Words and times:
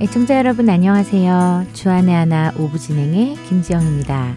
애청자 0.00 0.36
여러분 0.36 0.68
안녕하세요. 0.68 1.66
주안의 1.72 2.14
하나 2.14 2.52
오부 2.58 2.78
진행의 2.78 3.36
김지영입니다. 3.48 4.36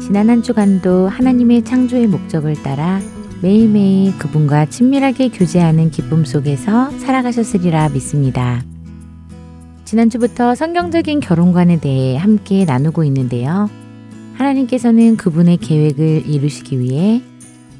지난 0.00 0.28
한 0.28 0.42
주간도 0.42 1.08
하나님의 1.08 1.64
창조의 1.64 2.08
목적을 2.08 2.62
따라 2.62 3.00
매일매일 3.40 4.18
그분과 4.18 4.66
친밀하게 4.66 5.30
교제하는 5.30 5.90
기쁨 5.90 6.26
속에서 6.26 6.90
살아가셨으리라 6.98 7.88
믿습니다. 7.88 8.62
지난주부터 9.86 10.54
성경적인 10.54 11.20
결혼관에 11.20 11.80
대해 11.80 12.16
함께 12.16 12.64
나누고 12.66 13.04
있는데요. 13.04 13.70
하나님께서는 14.34 15.16
그분의 15.16 15.56
계획을 15.56 16.26
이루시기 16.26 16.80
위해 16.80 17.22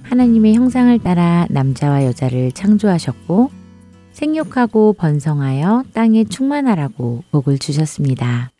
하나님의 0.04 0.54
형상을 0.54 0.96
따라 1.00 1.46
남자와 1.50 2.04
여자를 2.04 2.52
창조하셨고 2.52 3.50
생육하고 4.12 4.92
번성하여 4.92 5.84
땅에 5.92 6.24
충만하라고 6.24 7.24
복을 7.32 7.58
주셨습니다. 7.58 8.50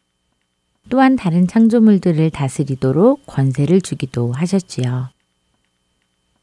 또한 0.89 1.17
다른 1.17 1.47
창조물들을 1.47 2.31
다스리도록 2.31 3.27
권세를 3.27 3.81
주기도 3.81 4.33
하셨지요. 4.33 5.09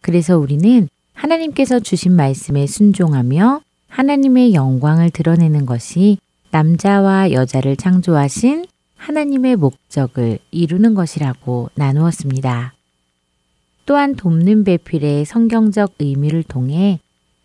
그래서 0.02 0.38
우리는 0.38 0.88
하나님께서 1.14 1.80
주신 1.80 2.16
말씀에 2.16 2.66
순종하며 2.66 3.62
하나님의 3.90 4.54
영광을 4.54 5.10
드러내는 5.10 5.66
것이 5.66 6.18
남자와 6.52 7.32
여자를 7.32 7.76
창조하신 7.76 8.66
하나님의 8.96 9.58
목적을 9.58 10.40
이루는 10.52 10.94
것이라고 10.94 11.70
나누었습니다. 11.76 12.74
또한 13.86 14.16
돕는 14.16 14.64
배필의 14.64 15.26
성경적 15.26 15.96
의미를 16.00 16.44
통해 16.44 17.00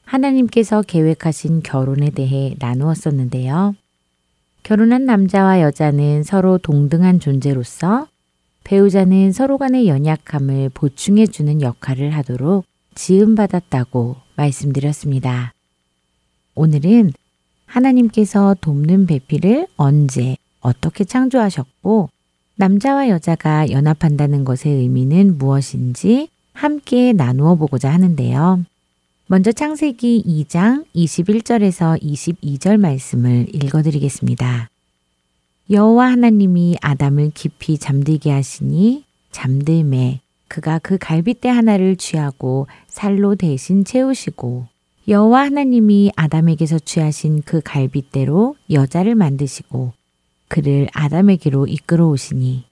하나님께서 0.04 0.82
계획하신 0.82 1.62
결혼에 1.62 2.10
대해 2.10 2.54
나누었었는데요. 2.58 3.74
결혼한 4.62 5.04
남자와 5.04 5.60
여자는 5.60 6.22
서로 6.22 6.58
동등한 6.58 7.20
존재로서 7.20 8.08
배우자는 8.64 9.32
서로 9.32 9.58
간의 9.58 9.86
연약함을 9.86 10.70
보충해주는 10.70 11.62
역할을 11.62 12.10
하도록 12.10 12.64
지음받았다고 12.96 14.16
말씀드렸습니다. 14.36 15.52
오늘은 16.56 17.12
하나님께서 17.66 18.56
돕는 18.60 19.06
배필을 19.06 19.68
언제, 19.76 20.36
어떻게 20.60 21.04
창조하셨고, 21.04 22.08
남자와 22.56 23.10
여자가 23.10 23.70
연합한다는 23.70 24.44
것의 24.44 24.74
의미는 24.74 25.36
무엇인지 25.36 26.28
함께 26.54 27.12
나누어 27.12 27.54
보고자 27.54 27.92
하는데요. 27.92 28.64
먼저 29.26 29.52
창세기 29.52 30.24
2장 30.26 30.86
21절에서 30.94 32.00
22절 32.00 32.78
말씀을 32.78 33.54
읽어 33.54 33.82
드리겠습니다. 33.82 34.70
여호와 35.68 36.12
하나님이 36.12 36.76
아담을 36.80 37.30
깊이 37.34 37.76
잠들게 37.76 38.30
하시니 38.30 39.04
잠들매 39.32 40.20
그가 40.48 40.78
그 40.78 40.96
갈빗대 40.96 41.48
하나를 41.48 41.96
취하고 41.96 42.68
살로 42.86 43.34
대신 43.34 43.84
채우시고 43.84 44.66
여호와 45.08 45.42
하나님이 45.42 46.12
아담에게서 46.16 46.78
취하신 46.78 47.42
그 47.44 47.60
갈빗대로 47.62 48.56
여자를 48.70 49.14
만드시고 49.14 49.92
그를 50.48 50.88
아담에게로 50.92 51.66
이끌어 51.66 52.08
오시니 52.08 52.64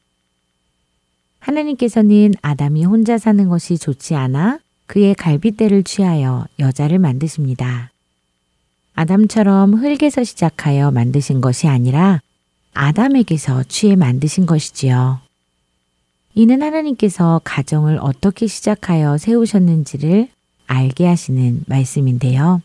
하나님께서는 1.41 2.35
아담이 2.41 2.85
혼자 2.85 3.19
사는 3.19 3.49
것이 3.49 3.77
좋지 3.79 4.15
않아 4.15 4.61
그의 4.87 5.15
갈빗대를 5.15 5.83
취하여 5.83 6.47
여자를 6.59 6.99
만드십니다. 6.99 7.91
아담처럼 8.95 9.75
흙에서 9.75 10.25
시작하여 10.25 10.91
만드신 10.91 11.41
것이 11.41 11.67
아니라 11.69 12.21
아담에게서 12.75 13.65
취해 13.65 13.97
만드신 13.97 14.47
것이지요. 14.47 15.21
이는 16.35 16.63
하나님께서 16.63 17.41
가정을 17.45 17.99
어떻게 18.01 18.47
시작하여 18.47 19.19
세우셨는지를 19.19 20.29
알게 20.67 21.07
하시는 21.07 21.63
말씀인데요. 21.67 22.63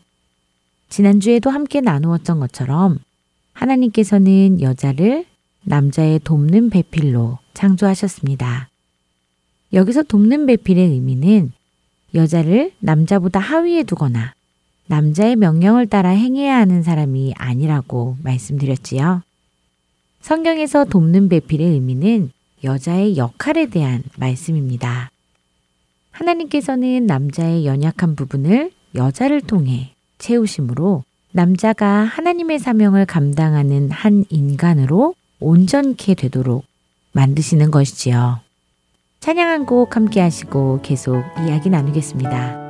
지난주에도 0.90 1.50
함께 1.52 1.82
나누었던 1.82 2.40
것처럼 2.40 3.00
하나님께서는 3.60 4.62
여자를 4.62 5.26
남자의 5.64 6.20
돕는 6.24 6.70
배필로 6.70 7.40
창조하셨습니다. 7.54 8.70
여기서 9.74 10.04
돕는 10.04 10.46
배필의 10.46 10.90
의미는 10.92 11.52
여자를 12.16 12.72
남자보다 12.80 13.40
하위에 13.40 13.84
두거나 13.84 14.34
남자의 14.88 15.36
명령을 15.36 15.88
따라 15.88 16.10
행해야 16.10 16.56
하는 16.56 16.82
사람이 16.82 17.34
아니라고 17.38 18.18
말씀드렸지요. 18.24 19.22
성경에서 20.22 20.86
돕는 20.86 21.28
배필의 21.28 21.68
의미는 21.68 22.32
여자의 22.64 23.18
역할에 23.18 23.68
대한 23.68 24.04
말씀입니다. 24.18 25.12
하나님께서는 26.12 27.06
남자의 27.06 27.66
연약한 27.66 28.16
부분을 28.16 28.72
여자를 28.96 29.42
통해 29.42 29.94
채우심으로 30.18 31.04
남자가 31.32 31.88
하나님의 31.88 32.60
사명을 32.60 33.06
감당하는 33.06 33.92
한 33.92 34.26
인간으로 34.30 35.16
온전케 35.40 36.16
되도록 36.16 36.66
만드시는 37.12 37.72
것이지요. 37.72 38.40
찬양한 39.20 39.66
곡 39.66 39.96
함께 39.96 40.22
하시고 40.22 40.80
계속 40.82 41.24
이야기 41.46 41.70
나누겠습니다. 41.70 42.69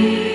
you. 0.00 0.29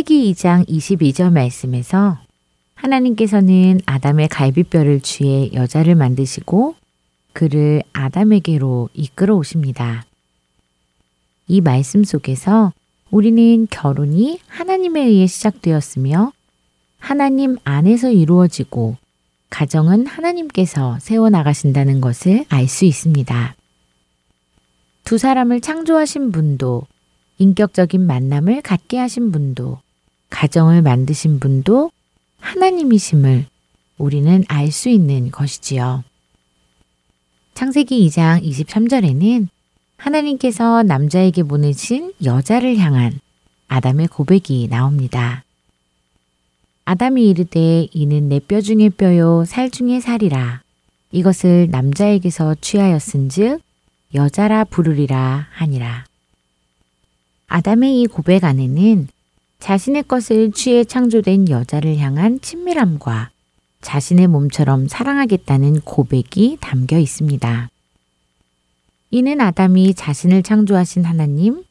창세기 0.00 0.32
2장 0.32 0.66
22절 0.66 1.30
말씀에서 1.30 2.16
하나님께서는 2.74 3.80
아담의 3.84 4.28
갈비뼈를 4.28 5.00
취해 5.00 5.50
여자를 5.52 5.94
만드시고 5.94 6.74
그를 7.34 7.82
아담에게로 7.92 8.88
이끌어 8.94 9.34
오십니다. 9.34 10.06
이 11.48 11.60
말씀 11.60 12.02
속에서 12.02 12.72
우리는 13.10 13.66
결혼이 13.70 14.40
하나님에 14.46 15.04
의해 15.04 15.26
시작되었으며 15.26 16.32
하나님 16.98 17.58
안에서 17.64 18.10
이루어지고 18.10 18.96
가정은 19.50 20.06
하나님께서 20.06 20.98
세워나가신다는 21.00 22.00
것을 22.00 22.46
알 22.48 22.68
수 22.68 22.86
있습니다. 22.86 23.54
두 25.04 25.18
사람을 25.18 25.60
창조하신 25.60 26.32
분도 26.32 26.86
인격적인 27.36 28.00
만남을 28.06 28.62
갖게 28.62 28.96
하신 28.96 29.30
분도 29.32 29.78
가정을 30.30 30.82
만드신 30.82 31.40
분도 31.40 31.90
하나님이심을 32.40 33.46
우리는 33.98 34.44
알 34.48 34.70
수 34.70 34.88
있는 34.88 35.30
것이지요. 35.30 36.04
창세기 37.54 38.06
2장 38.08 38.42
23절에는 38.42 39.48
하나님께서 39.98 40.82
남자에게 40.82 41.42
보내신 41.42 42.14
여자를 42.24 42.78
향한 42.78 43.20
아담의 43.68 44.08
고백이 44.08 44.68
나옵니다. 44.70 45.44
아담이 46.86 47.28
이르되 47.28 47.86
이는 47.92 48.28
내 48.28 48.40
뼈 48.40 48.60
중의 48.60 48.90
뼈요 48.90 49.44
살 49.44 49.70
중의 49.70 50.00
살이라 50.00 50.62
이것을 51.12 51.68
남자에게서 51.70 52.56
취하였은즉 52.60 53.60
여자라 54.14 54.64
부르리라 54.64 55.46
하니라. 55.52 56.04
아담의 57.46 58.00
이 58.00 58.06
고백 58.06 58.44
안에는 58.44 59.08
자신의 59.60 60.04
것을 60.04 60.52
취해 60.52 60.84
창조된 60.84 61.48
여자를 61.48 61.98
향한 61.98 62.40
친밀함과 62.40 63.30
자신의 63.82 64.26
몸처럼 64.26 64.88
사랑하겠다는 64.88 65.82
고백이 65.82 66.58
담겨 66.60 66.98
있습니다. 66.98 67.68
이는 69.10 69.40
아담이 69.40 69.94
자신을 69.94 70.42
창조하신 70.42 71.04
하나님, 71.04 71.62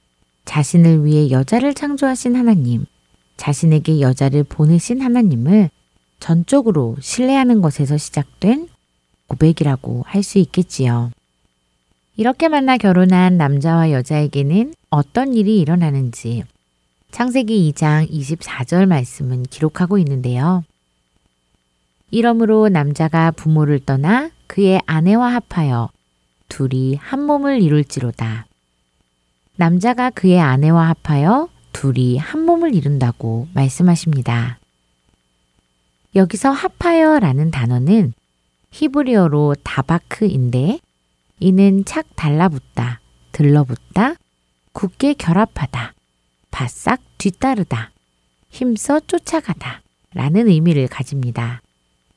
자신을 0.46 1.05
위해 1.05 1.29
여자를 1.31 1.74
창조하신 1.74 2.36
하나님, 2.36 2.86
자신에게 3.38 4.01
여자를 4.01 4.43
보내신 4.43 5.01
하나님을 5.01 5.69
전적으로 6.19 6.98
신뢰하는 7.00 7.62
것에서 7.62 7.98
시작된 7.98 8.67
고백이라고 9.27 10.03
할 10.05 10.24
수 10.24 10.38
있겠지요. 10.39 11.12
이렇게 12.17 12.50
만나 12.50 12.77
결혼한 12.77 13.38
남자와 13.38 13.91
여자에게는 13.91 14.74
어떤 14.89 15.34
일이 15.34 15.60
일어나는지 15.60 16.43
창세기 17.12 17.72
2장 17.72 18.10
24절 18.10 18.86
말씀은 18.86 19.44
기록하고 19.44 19.98
있는데요. 19.98 20.63
이러므로 22.12 22.70
남자가 22.70 23.32
부모를 23.32 23.80
떠나 23.80 24.32
그의 24.48 24.82
아내와 24.86 25.34
합하여 25.34 25.89
둘이 26.48 26.96
한 26.96 27.22
몸을 27.24 27.62
이룰지로다. 27.62 28.48
남자가 29.56 30.10
그의 30.10 30.39
아내와 30.39 30.94
합하여 31.04 31.50
둘이 31.74 32.18
한 32.18 32.46
몸을 32.46 32.74
이룬다고 32.74 33.48
말씀하십니다. 33.54 34.60
여기서 36.16 36.50
합하여라는 36.50 37.51
단어는 37.51 38.13
히브리어로 38.72 39.56
다바크인데 39.63 40.80
이는 41.39 41.86
착 41.86 42.16
달라붙다, 42.16 43.00
들러붙다, 43.32 44.16
굳게 44.74 45.13
결합하다, 45.13 45.94
바싹 46.60 47.00
뒤따르다, 47.18 47.92
힘써 48.50 49.00
쫓아가다 49.00 49.82
라는 50.13 50.50
의미를 50.50 50.89
가집니다. 50.89 51.62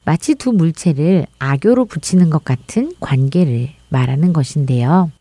마치 0.04 0.34
두 0.34 0.50
물체를 0.50 1.26
악교로 1.38 1.84
붙이는 1.84 2.28
것 2.28 2.44
같은 2.44 2.92
관계를 2.98 3.68
말하는 3.88 4.32
것인데요. 4.32 5.12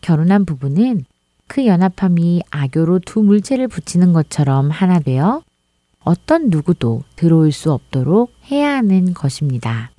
결혼한 0.00 0.46
부부는 0.46 1.04
그 1.48 1.66
연합함이 1.66 2.44
악교로 2.50 3.00
두 3.00 3.22
물체를 3.22 3.68
붙이는 3.68 4.14
것처럼 4.14 4.70
하나 4.70 5.00
되어 5.00 5.42
어떤 6.02 6.48
누구도 6.48 7.02
들어올 7.14 7.52
수 7.52 7.72
없도록 7.72 8.32
해야 8.50 8.74
하는 8.74 9.12
것입니다. 9.12 9.90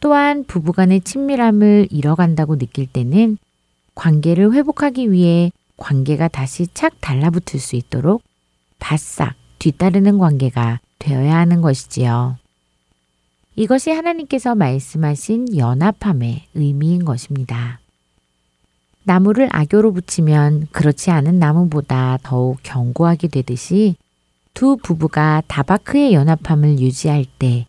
또한 0.00 0.44
부부간의 0.44 1.02
친밀함을 1.02 1.88
잃어간다고 1.90 2.56
느낄 2.56 2.86
때는 2.86 3.36
관계를 3.94 4.54
회복하기 4.54 5.12
위해 5.12 5.52
관계가 5.76 6.28
다시 6.28 6.66
착 6.72 7.00
달라붙을 7.00 7.60
수 7.60 7.76
있도록 7.76 8.22
바싹 8.78 9.34
뒤따르는 9.58 10.18
관계가 10.18 10.80
되어야 10.98 11.36
하는 11.36 11.60
것이지요. 11.60 12.38
이것이 13.54 13.90
하나님께서 13.90 14.54
말씀하신 14.54 15.56
연합함의 15.56 16.46
의미인 16.54 17.04
것입니다. 17.04 17.80
나무를 19.04 19.48
악교로 19.52 19.92
붙이면 19.92 20.68
그렇지 20.72 21.10
않은 21.10 21.38
나무보다 21.38 22.18
더욱 22.22 22.58
견고하게 22.62 23.28
되듯이 23.28 23.96
두 24.52 24.76
부부가 24.76 25.42
다바크의 25.46 26.12
연합함을 26.12 26.80
유지할 26.80 27.24
때 27.38 27.66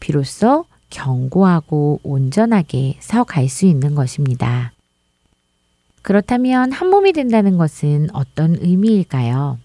비로소 0.00 0.64
견고하고 0.88 2.00
온전하게 2.02 2.96
서갈 3.00 3.48
수 3.48 3.66
있는 3.66 3.94
것입니다. 3.94 4.72
그렇다면 6.02 6.72
한 6.72 6.88
몸이 6.88 7.12
된다는 7.12 7.56
것은 7.56 8.08
어떤 8.12 8.56
의미일까요? 8.56 9.58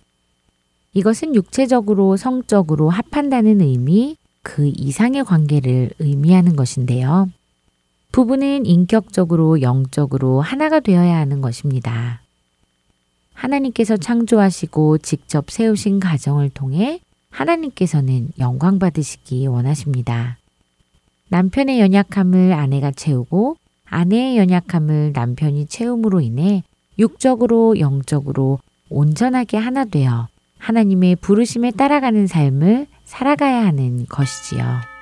이것은 0.93 1.35
육체적으로 1.35 2.17
성적으로 2.17 2.89
합한다는 2.89 3.61
의미, 3.61 4.17
그 4.41 4.71
이상의 4.75 5.25
관계를 5.25 5.91
의미하는 5.99 6.55
것인데요. 6.55 7.29
부부는 8.11 8.65
인격적으로 8.65 9.61
영적으로 9.61 10.39
하나가 10.39 10.79
되어야 10.79 11.17
하는 11.17 11.41
것입니다. 11.41 12.21
하나님께서 13.33 13.97
창조하시고 13.97 14.99
직접 14.99 15.51
세우신 15.51 15.99
가정을 15.99 16.49
통해 16.51 17.01
하나님께서는 17.29 18.29
영광 18.39 18.79
받으시기 18.79 19.45
원하십니다. 19.47 20.37
남편의 21.27 21.81
연약함을 21.81 22.53
아내가 22.53 22.91
채우고 22.91 23.57
아내의 23.85 24.37
연약함을 24.37 25.11
남편이 25.13 25.67
채움으로 25.67 26.21
인해 26.21 26.63
육적으로 26.97 27.79
영적으로 27.79 28.59
온전하게 28.89 29.57
하나 29.57 29.85
되어 29.85 30.27
하나님의 30.57 31.17
부르심에 31.17 31.71
따라가는 31.71 32.27
삶을 32.27 32.87
살아가야 33.03 33.65
하는 33.65 34.05
것이지요. 34.07 34.94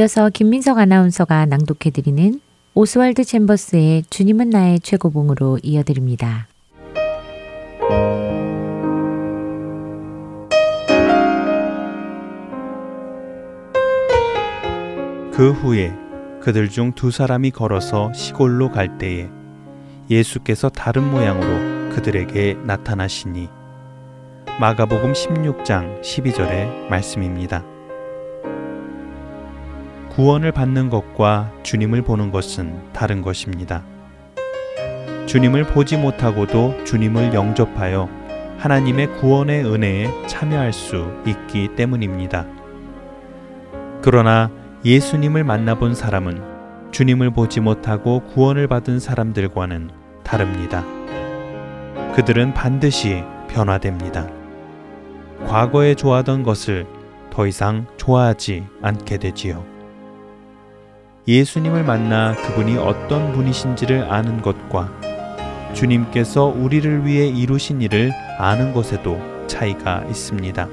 이어서 0.00 0.30
김민석 0.30 0.78
아나운서가 0.78 1.44
낭독해드리는 1.44 2.40
오스왈드 2.72 3.22
챔버스의 3.22 4.04
주님은 4.08 4.48
나의 4.48 4.80
최고봉으로 4.80 5.58
이어드립니다. 5.62 6.48
그 15.34 15.52
후에 15.52 15.92
그들 16.40 16.70
중 16.70 16.92
두 16.92 17.10
사람이 17.10 17.50
걸어서 17.50 18.10
시골로 18.14 18.70
갈 18.70 18.96
때에 18.96 19.28
예수께서 20.08 20.70
다른 20.70 21.10
모양으로 21.10 21.94
그들에게 21.94 22.54
나타나시니 22.64 23.48
마가복음 24.60 25.12
16장 25.12 26.00
12절의 26.00 26.88
말씀입니다. 26.88 27.62
구원을 30.10 30.52
받는 30.52 30.90
것과 30.90 31.52
주님을 31.62 32.02
보는 32.02 32.30
것은 32.30 32.92
다른 32.92 33.22
것입니다. 33.22 33.82
주님을 35.26 35.68
보지 35.68 35.96
못하고도 35.96 36.84
주님을 36.84 37.32
영접하여 37.32 38.08
하나님의 38.58 39.16
구원의 39.18 39.64
은혜에 39.64 40.26
참여할 40.26 40.72
수 40.72 41.06
있기 41.26 41.76
때문입니다. 41.76 42.44
그러나 44.02 44.50
예수님을 44.84 45.44
만나본 45.44 45.94
사람은 45.94 46.90
주님을 46.90 47.30
보지 47.30 47.60
못하고 47.60 48.20
구원을 48.24 48.66
받은 48.66 48.98
사람들과는 48.98 49.90
다릅니다. 50.24 50.84
그들은 52.14 52.52
반드시 52.52 53.22
변화됩니다. 53.48 54.28
과거에 55.46 55.94
좋아하던 55.94 56.42
것을 56.42 56.86
더 57.30 57.46
이상 57.46 57.86
좋아하지 57.96 58.66
않게 58.82 59.18
되지요. 59.18 59.79
예수님을 61.28 61.84
만나 61.84 62.34
그분이 62.34 62.78
어떤 62.78 63.32
분이신지를 63.32 64.10
아는 64.10 64.40
것과 64.40 64.90
주님께서 65.74 66.46
우리를 66.46 67.06
위해 67.06 67.26
이루신 67.26 67.82
일을 67.82 68.10
아는 68.38 68.72
것에도 68.72 69.20
차이가 69.46 70.02
있습니다. 70.08 70.68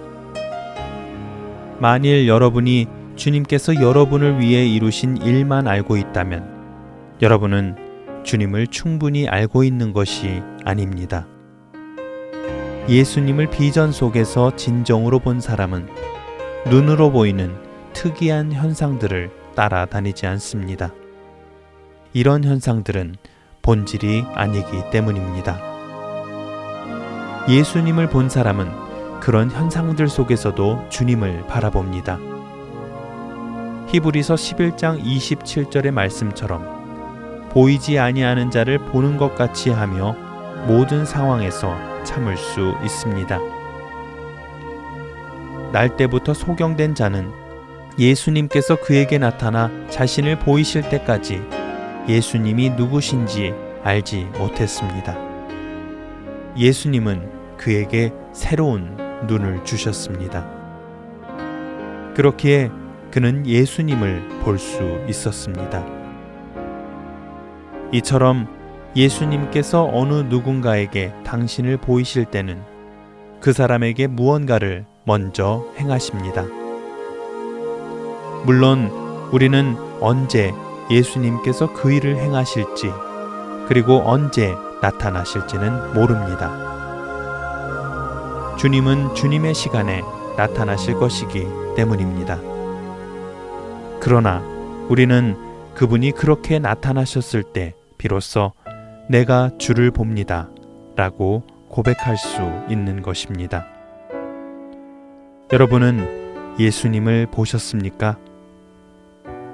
만일 1.79 2.27
여러분이 2.27 2.87
주님께서 3.15 3.75
여러분을 3.75 4.39
위해 4.39 4.65
이루신 4.65 5.17
일만 5.17 5.67
알고 5.67 5.97
있다면 5.97 7.17
여러분은 7.21 8.23
주님을 8.23 8.67
충분히 8.67 9.27
알고 9.27 9.63
있는 9.63 9.93
것이 9.93 10.41
아닙니다. 10.63 11.27
예수님을 12.89 13.49
비전 13.49 13.91
속에서 13.91 14.55
진정으로 14.55 15.19
본 15.19 15.41
사람은 15.41 15.87
눈으로 16.69 17.11
보이는 17.11 17.53
특이한 17.93 18.53
현상들을 18.53 19.29
따라다니지 19.57 20.27
않습니다. 20.27 20.93
이런 22.13 22.43
현상들은 22.43 23.15
본질이 23.63 24.23
아니기 24.35 24.91
때문입니다. 24.91 25.59
예수님을 27.49 28.07
본 28.09 28.29
사람은 28.29 29.19
그런 29.19 29.49
현상들 29.49 30.07
속에서도 30.09 30.89
주님을 30.89 31.47
바라봅니다. 31.47 32.19
히브리서 33.87 34.35
11장 34.35 35.03
27절의 35.03 35.91
말씀처럼 35.91 37.49
보이지 37.49 37.97
아니하는 37.97 38.51
자를 38.51 38.77
보는 38.77 39.17
것 39.17 39.33
같이 39.33 39.71
하며 39.71 40.15
모든 40.67 41.03
상황에서 41.03 41.75
참을 42.03 42.37
수 42.37 42.75
있습니다. 42.83 43.39
날 45.71 45.97
때부터 45.97 46.35
소경된 46.35 46.93
자는 46.93 47.46
예수님께서 47.99 48.75
그에게 48.75 49.17
나타나 49.17 49.71
자신을 49.89 50.39
보이실 50.39 50.87
때까지 50.89 51.41
예수님이 52.07 52.71
누구신지 52.71 53.53
알지 53.83 54.25
못했습니다. 54.37 55.17
예수님은 56.55 57.57
그에게 57.57 58.11
새로운 58.33 58.95
눈을 59.27 59.63
주셨습니다. 59.63 60.45
그렇기에 62.15 62.69
그는 63.11 63.45
예수님을 63.47 64.41
볼 64.43 64.57
수 64.59 65.03
있었습니다. 65.09 65.85
이처럼 67.93 68.47
예수님께서 68.95 69.89
어느 69.91 70.13
누군가에게 70.13 71.13
당신을 71.23 71.77
보이실 71.77 72.25
때는 72.25 72.61
그 73.39 73.53
사람에게 73.53 74.07
무언가를 74.07 74.85
먼저 75.05 75.65
행하십니다. 75.79 76.66
물론 78.45 78.89
우리는 79.31 79.75
언제 79.99 80.53
예수님께서 80.89 81.73
그 81.73 81.91
일을 81.91 82.17
행하실지 82.17 82.91
그리고 83.67 84.01
언제 84.05 84.55
나타나실지는 84.81 85.93
모릅니다. 85.93 86.65
주님은 88.57 89.13
주님의 89.13 89.53
시간에 89.53 90.01
나타나실 90.37 90.95
것이기 90.95 91.45
때문입니다. 91.75 92.39
그러나 93.99 94.41
우리는 94.89 95.35
그분이 95.75 96.11
그렇게 96.11 96.59
나타나셨을 96.59 97.43
때 97.43 97.73
비로소 97.97 98.53
내가 99.09 99.51
주를 99.57 99.91
봅니다. 99.91 100.49
라고 100.95 101.43
고백할 101.69 102.17
수 102.17 102.41
있는 102.69 103.01
것입니다. 103.01 103.67
여러분은 105.51 106.55
예수님을 106.59 107.27
보셨습니까? 107.31 108.17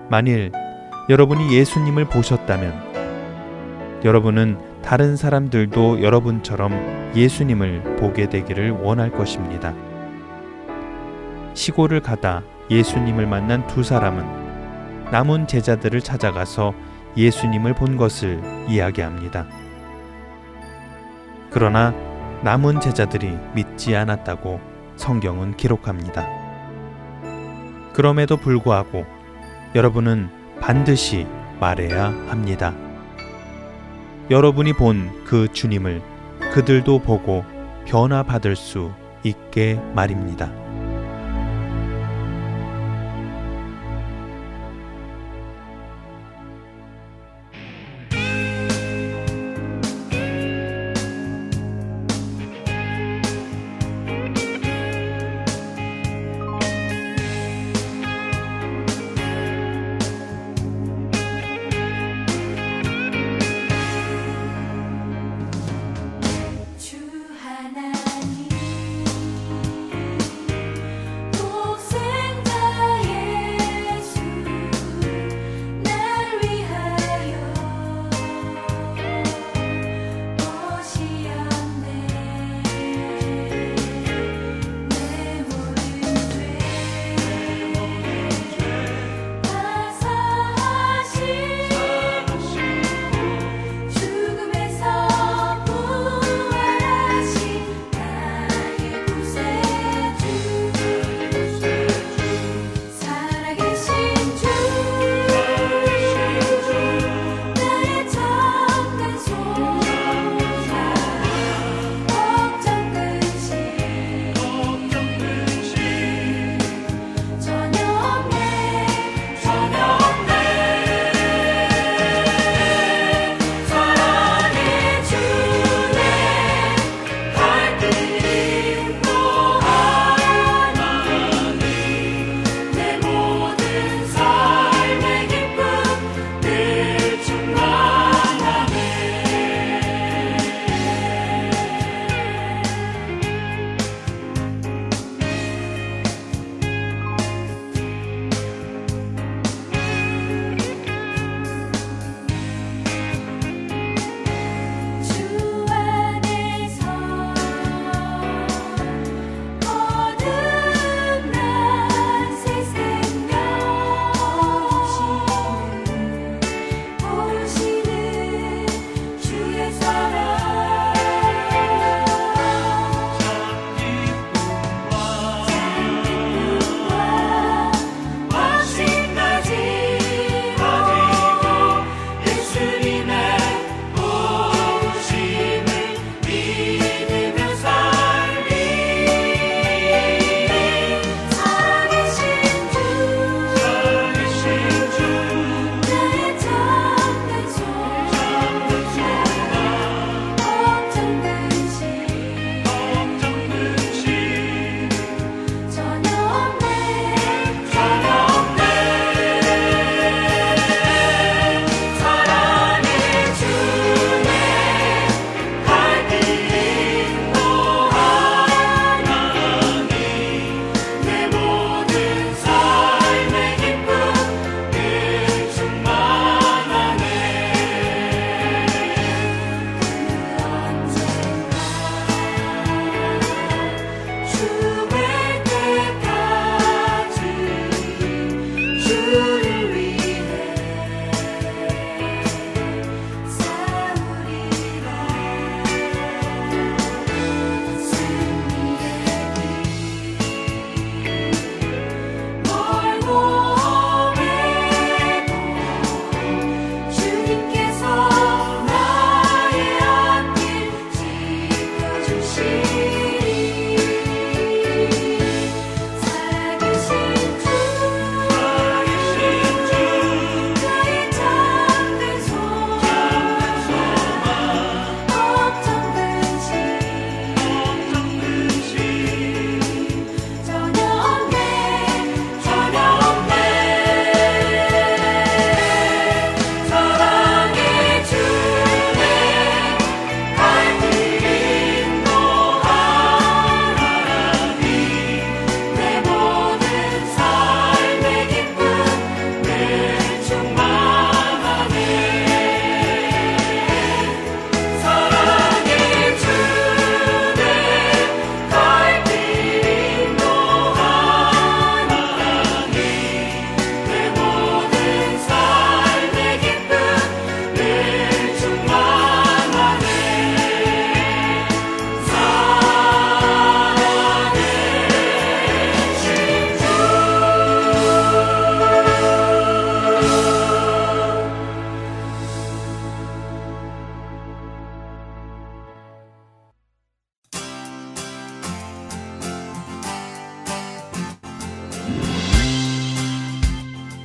만일 0.09 0.51
여러분이 1.09 1.53
예수님을 1.53 2.05
보셨다면 2.05 4.01
여러분은 4.03 4.81
다른 4.81 5.15
사람들도 5.15 6.01
여러분처럼 6.01 7.13
예수님을 7.15 7.97
보게 7.97 8.27
되기를 8.27 8.71
원할 8.71 9.11
것입니다. 9.11 9.73
시골을 11.53 12.01
가다 12.01 12.41
예수님을 12.69 13.27
만난 13.27 13.65
두 13.67 13.83
사람은 13.83 14.43
남은 15.11 15.47
제자들을 15.47 16.01
찾아가서 16.01 16.73
예수님을 17.15 17.75
본 17.75 17.97
것을 17.97 18.41
이야기합니다. 18.67 19.45
그러나 21.49 21.93
남은 22.43 22.81
제자들이 22.81 23.37
믿지 23.53 23.95
않았다고 23.95 24.59
성경은 24.95 25.55
기록합니다. 25.55 26.27
그럼에도 27.93 28.37
불구하고 28.37 29.05
여러분은 29.75 30.29
반드시 30.62 31.25
말해야 31.59 32.05
합니다. 32.29 32.73
여러분이 34.29 34.73
본 34.73 35.09
그 35.25 35.47
주님을 35.51 36.01
그들도 36.53 36.99
보고 36.99 37.43
변화받을 37.86 38.55
수 38.55 38.91
있게 39.23 39.79
말입니다. 39.95 40.62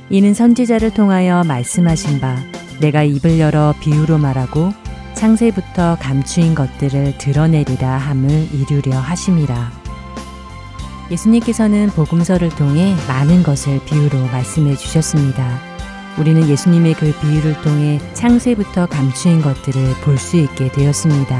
이는 0.09 0.33
선지자를 0.33 0.91
통하여 0.91 1.43
말씀하신 1.43 2.19
바 2.19 2.35
내가 2.79 3.03
입을 3.03 3.39
열어 3.39 3.75
비유로 3.79 4.17
말하고 4.17 4.71
창세부터 5.13 5.97
감추인 5.99 6.55
것들을 6.55 7.17
드러내리라 7.17 7.97
함을 7.97 8.47
이루려 8.53 8.97
하심이라. 8.97 9.71
예수님께서는 11.11 11.89
복음서를 11.89 12.49
통해 12.49 12.95
많은 13.07 13.43
것을 13.43 13.83
비유로 13.85 14.17
말씀해 14.27 14.75
주셨습니다. 14.77 15.59
우리는 16.17 16.47
예수님의 16.47 16.93
그 16.95 17.13
비유를 17.19 17.61
통해 17.61 17.99
창세부터 18.13 18.87
감추인 18.87 19.41
것들을 19.41 19.93
볼 20.03 20.17
수 20.17 20.37
있게 20.37 20.71
되었습니다. 20.71 21.39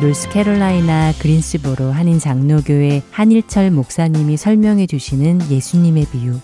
노스캐롤라이나 0.00 1.12
그린스보로 1.18 1.92
한인 1.92 2.18
장로교회 2.18 3.02
한일철 3.10 3.70
목사님이 3.70 4.36
설명해 4.36 4.86
주시는 4.86 5.50
예수님의 5.50 6.06
비유. 6.10 6.38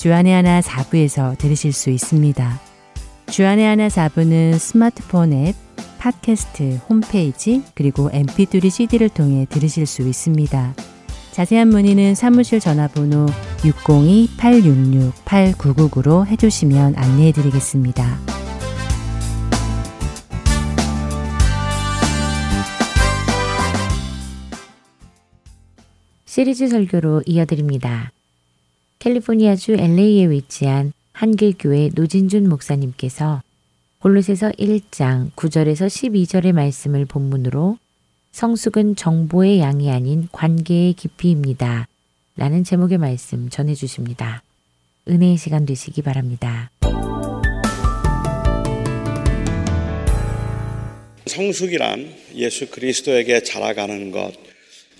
주안의 0.00 0.32
하나 0.32 0.60
4부에서 0.62 1.36
들으실 1.36 1.74
수 1.74 1.90
있습니다. 1.90 2.58
주안의 3.30 3.66
하나 3.66 3.88
4부는 3.88 4.58
스마트폰 4.58 5.34
앱, 5.34 5.54
팟캐스트, 5.98 6.80
홈페이지, 6.88 7.62
그리고 7.74 8.08
mp3 8.08 8.70
cd를 8.70 9.10
통해 9.10 9.44
들으실 9.50 9.84
수 9.84 10.00
있습니다. 10.00 10.74
자세한 11.32 11.68
문의는 11.68 12.14
사무실 12.14 12.60
전화번호 12.60 13.26
602-866-8999로 13.58 16.24
해주시면 16.24 16.94
안내해 16.96 17.32
드리겠습니다. 17.32 18.18
시리즈 26.24 26.68
설교로 26.68 27.24
이어드립니다. 27.26 28.12
캘리포니아주 29.00 29.72
LA에 29.72 30.28
위치한 30.28 30.92
한길교회 31.14 31.90
노진준 31.94 32.46
목사님께서 32.50 33.42
골로새서 34.00 34.50
1장 34.50 35.32
9절에서 35.32 35.86
12절의 35.86 36.52
말씀을 36.52 37.06
본문으로 37.06 37.78
성숙은 38.32 38.96
정보의 38.96 39.60
양이 39.60 39.90
아닌 39.90 40.28
관계의 40.32 40.92
깊이입니다. 40.92 41.88
라는 42.36 42.62
제목의 42.62 42.98
말씀 42.98 43.48
전해 43.48 43.74
주십니다. 43.74 44.42
은혜의 45.08 45.38
시간 45.38 45.64
되시기 45.64 46.02
바랍니다. 46.02 46.70
성숙이란 51.24 52.14
예수 52.34 52.68
그리스도에게 52.70 53.42
자라가는 53.42 54.10
것, 54.10 54.32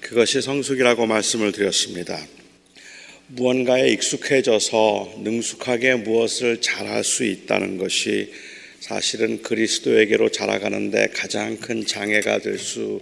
그것이 0.01 0.41
성숙이라고 0.41 1.07
말씀을 1.07 1.53
드렸습니다. 1.53 2.17
무언가에 3.33 3.91
익숙해져서 3.91 5.21
능숙하게 5.23 5.95
무엇을 5.97 6.61
잘할 6.61 7.05
수 7.05 7.25
있다는 7.25 7.79
것이 7.79 8.33
사실은 8.81 9.41
그리스도에게로 9.43 10.31
자라가는데 10.31 11.11
가장 11.15 11.57
큰 11.59 11.87
장애가 11.87 12.39
될 12.39 12.59
수 12.59 13.01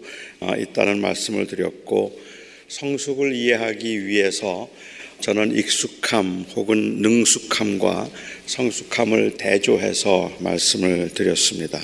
있다는 0.58 1.00
말씀을 1.00 1.46
드렸고 1.46 2.20
성숙을 2.68 3.34
이해하기 3.34 4.06
위해서 4.06 4.68
저는 5.20 5.56
익숙함 5.56 6.44
혹은 6.54 7.00
능숙함과 7.00 8.10
성숙함을 8.44 9.38
대조해서 9.38 10.30
말씀을 10.40 11.14
드렸습니다. 11.14 11.80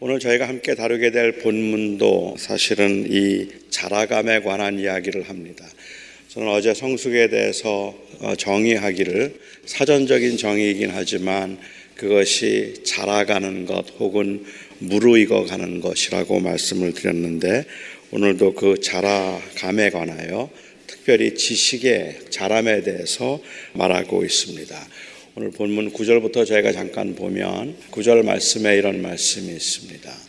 오늘 0.00 0.18
저희가 0.18 0.48
함께 0.48 0.74
다루게 0.74 1.10
될 1.10 1.40
본문도 1.40 2.36
사실은 2.38 3.06
이 3.10 3.48
자라감에 3.68 4.40
관한 4.40 4.78
이야기를 4.78 5.28
합니다. 5.28 5.66
저는 6.36 6.50
어제 6.50 6.74
성숙에 6.74 7.30
대해서 7.30 7.94
어, 8.20 8.34
정의하기를 8.36 9.40
사전적인 9.64 10.36
정의이긴 10.36 10.90
하지만 10.92 11.56
그것이 11.94 12.74
자라가는 12.84 13.64
것 13.64 13.86
혹은 13.98 14.44
무르익어 14.80 15.46
가는 15.46 15.80
것이라고 15.80 16.40
말씀을 16.40 16.92
드렸는데 16.92 17.64
오늘도 18.10 18.52
그 18.52 18.78
자라감에 18.82 19.88
관하여 19.88 20.50
특별히 20.86 21.34
지식의 21.34 22.26
자람에 22.28 22.82
대해서 22.82 23.40
말하고 23.72 24.22
있습니다. 24.22 24.88
오늘 25.36 25.52
본문 25.52 25.94
9절부터 25.94 26.46
저희가 26.46 26.72
잠깐 26.72 27.14
보면 27.14 27.76
9절 27.92 28.26
말씀에 28.26 28.76
이런 28.76 29.00
말씀이 29.00 29.50
있습니다. 29.56 30.25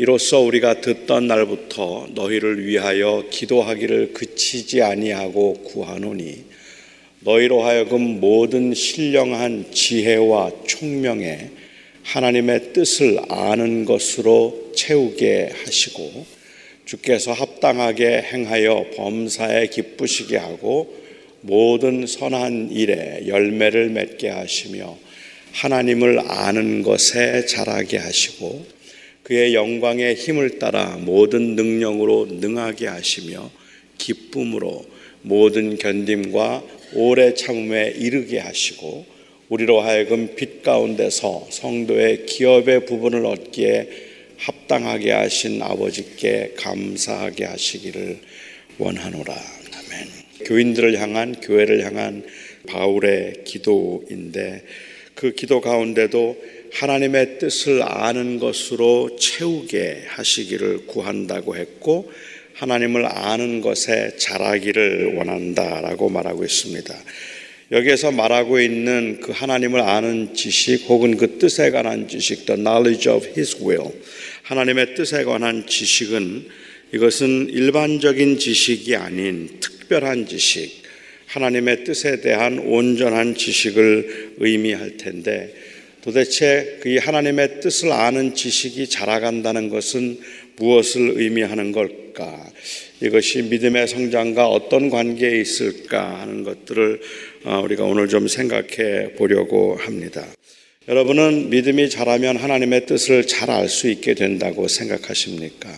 이로써 0.00 0.40
우리가 0.40 0.80
듣던 0.80 1.26
날부터 1.26 2.06
너희를 2.14 2.66
위하여 2.66 3.22
기도하기를 3.28 4.14
그치지 4.14 4.80
아니하고 4.80 5.62
구하노니 5.62 6.42
너희로 7.20 7.62
하여금 7.62 8.18
모든 8.18 8.72
신령한 8.72 9.66
지혜와 9.74 10.52
총명에 10.66 11.50
하나님의 12.02 12.72
뜻을 12.72 13.18
아는 13.28 13.84
것으로 13.84 14.72
채우게 14.74 15.52
하시고 15.66 16.24
주께서 16.86 17.34
합당하게 17.34 18.22
행하여 18.22 18.86
범사에 18.96 19.66
기쁘시게 19.66 20.38
하고 20.38 20.96
모든 21.42 22.06
선한 22.06 22.70
일에 22.72 23.24
열매를 23.26 23.90
맺게 23.90 24.30
하시며 24.30 24.96
하나님을 25.52 26.20
아는 26.26 26.82
것에 26.82 27.44
자라게 27.44 27.98
하시고 27.98 28.79
그의 29.30 29.54
영광의 29.54 30.16
힘을 30.16 30.58
따라 30.58 30.96
모든 30.96 31.54
능력으로 31.54 32.26
능하게 32.28 32.88
하시며 32.88 33.48
기쁨으로 33.96 34.84
모든 35.22 35.78
견딤과 35.78 36.64
오래 36.94 37.32
참음에 37.32 37.94
이르게 37.96 38.40
하시고 38.40 39.06
우리로 39.48 39.82
하여금 39.82 40.34
빛 40.34 40.64
가운데서 40.64 41.46
성도의 41.48 42.26
기업의 42.26 42.86
부분을 42.86 43.24
얻기에 43.24 43.88
합당하게 44.36 45.12
하신 45.12 45.62
아버지께 45.62 46.54
감사하게 46.56 47.44
하시기를 47.44 48.18
원하노라. 48.78 49.32
아멘. 49.32 50.08
교인들을 50.44 51.00
향한 51.00 51.40
교회를 51.40 51.84
향한 51.84 52.24
바울의 52.66 53.44
기도인데 53.44 54.64
그 55.14 55.34
기도 55.34 55.60
가운데도 55.60 56.36
하나님의 56.72 57.38
뜻을 57.38 57.82
아는 57.82 58.38
것으로 58.38 59.16
채우게 59.16 60.04
하시기를 60.06 60.86
구한다고 60.86 61.56
했고 61.56 62.10
하나님을 62.54 63.06
아는 63.06 63.60
것에 63.60 64.16
자라기를 64.18 65.14
원한다라고 65.16 66.08
말하고 66.08 66.44
있습니다. 66.44 66.94
여기에서 67.72 68.10
말하고 68.10 68.60
있는 68.60 69.20
그 69.20 69.32
하나님을 69.32 69.80
아는 69.80 70.34
지식 70.34 70.88
혹은 70.88 71.16
그 71.16 71.38
뜻에 71.38 71.70
관한 71.70 72.08
지식, 72.08 72.44
the 72.44 72.60
knowledge 72.60 73.10
of 73.10 73.26
His 73.28 73.56
will, 73.62 73.92
하나님의 74.42 74.94
뜻에 74.96 75.22
관한 75.24 75.66
지식은 75.66 76.46
이것은 76.92 77.48
일반적인 77.48 78.38
지식이 78.38 78.96
아닌 78.96 79.60
특별한 79.60 80.26
지식, 80.26 80.82
하나님의 81.26 81.84
뜻에 81.84 82.20
대한 82.20 82.58
온전한 82.58 83.36
지식을 83.36 84.34
의미할 84.38 84.96
텐데 84.96 85.54
도대체 86.02 86.78
그 86.80 86.96
하나님의 86.96 87.60
뜻을 87.60 87.92
아는 87.92 88.34
지식이 88.34 88.88
자라간다는 88.88 89.68
것은 89.68 90.18
무엇을 90.56 91.14
의미하는 91.16 91.72
걸까? 91.72 92.50
이것이 93.00 93.42
믿음의 93.42 93.88
성장과 93.88 94.48
어떤 94.48 94.90
관계에 94.90 95.40
있을까 95.40 96.20
하는 96.20 96.44
것들을 96.44 97.00
어, 97.44 97.60
우리가 97.64 97.84
오늘 97.84 98.08
좀 98.08 98.28
생각해 98.28 99.12
보려고 99.16 99.76
합니다. 99.76 100.26
여러분은 100.88 101.50
믿음이 101.50 101.88
자라면 101.90 102.36
하나님의 102.36 102.86
뜻을 102.86 103.26
잘 103.26 103.50
알 103.50 103.68
수 103.68 103.88
있게 103.88 104.14
된다고 104.14 104.68
생각하십니까? 104.68 105.70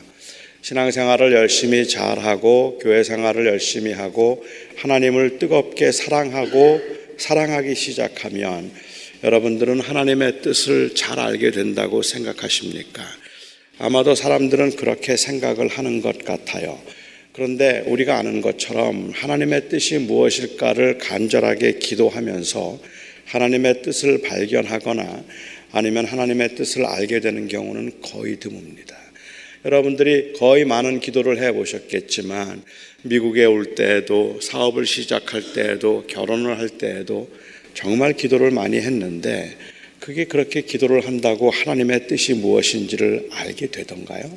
신앙생활을 0.62 1.32
열심히 1.32 1.86
잘하고 1.88 2.78
교회 2.80 3.02
생활을 3.02 3.46
열심히 3.46 3.92
하고 3.92 4.44
하나님을 4.76 5.38
뜨겁게 5.38 5.90
사랑하고 5.90 6.80
사랑하기 7.18 7.74
시작하면 7.74 8.70
여러분들은 9.24 9.78
하나님의 9.78 10.42
뜻을 10.42 10.96
잘 10.96 11.20
알게 11.20 11.52
된다고 11.52 12.02
생각하십니까? 12.02 13.04
아마도 13.78 14.16
사람들은 14.16 14.74
그렇게 14.74 15.16
생각을 15.16 15.68
하는 15.68 16.02
것 16.02 16.24
같아요. 16.24 16.80
그런데 17.32 17.84
우리가 17.86 18.18
아는 18.18 18.40
것처럼 18.40 19.12
하나님의 19.14 19.68
뜻이 19.68 19.98
무엇일까를 19.98 20.98
간절하게 20.98 21.78
기도하면서 21.78 22.80
하나님의 23.26 23.82
뜻을 23.82 24.22
발견하거나 24.22 25.24
아니면 25.70 26.04
하나님의 26.04 26.56
뜻을 26.56 26.84
알게 26.84 27.20
되는 27.20 27.46
경우는 27.46 28.00
거의 28.02 28.38
드뭅니다. 28.38 28.92
여러분들이 29.64 30.32
거의 30.32 30.64
많은 30.64 30.98
기도를 30.98 31.40
해 31.40 31.52
보셨겠지만 31.52 32.64
미국에 33.02 33.44
올 33.44 33.76
때에도 33.76 34.40
사업을 34.40 34.84
시작할 34.84 35.52
때에도 35.54 36.04
결혼을 36.08 36.58
할 36.58 36.68
때에도 36.70 37.30
정말 37.74 38.14
기도를 38.14 38.50
많이 38.50 38.76
했는데 38.78 39.56
그게 40.00 40.24
그렇게 40.24 40.62
기도를 40.62 41.06
한다고 41.06 41.50
하나님의 41.50 42.08
뜻이 42.08 42.34
무엇인지를 42.34 43.28
알게 43.30 43.68
되던가요? 43.68 44.36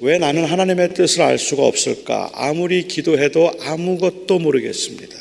왜 0.00 0.18
나는 0.18 0.44
하나님의 0.44 0.94
뜻을 0.94 1.22
알 1.22 1.38
수가 1.38 1.64
없을까? 1.64 2.30
아무리 2.34 2.86
기도해도 2.86 3.52
아무것도 3.60 4.38
모르겠습니다. 4.38 5.16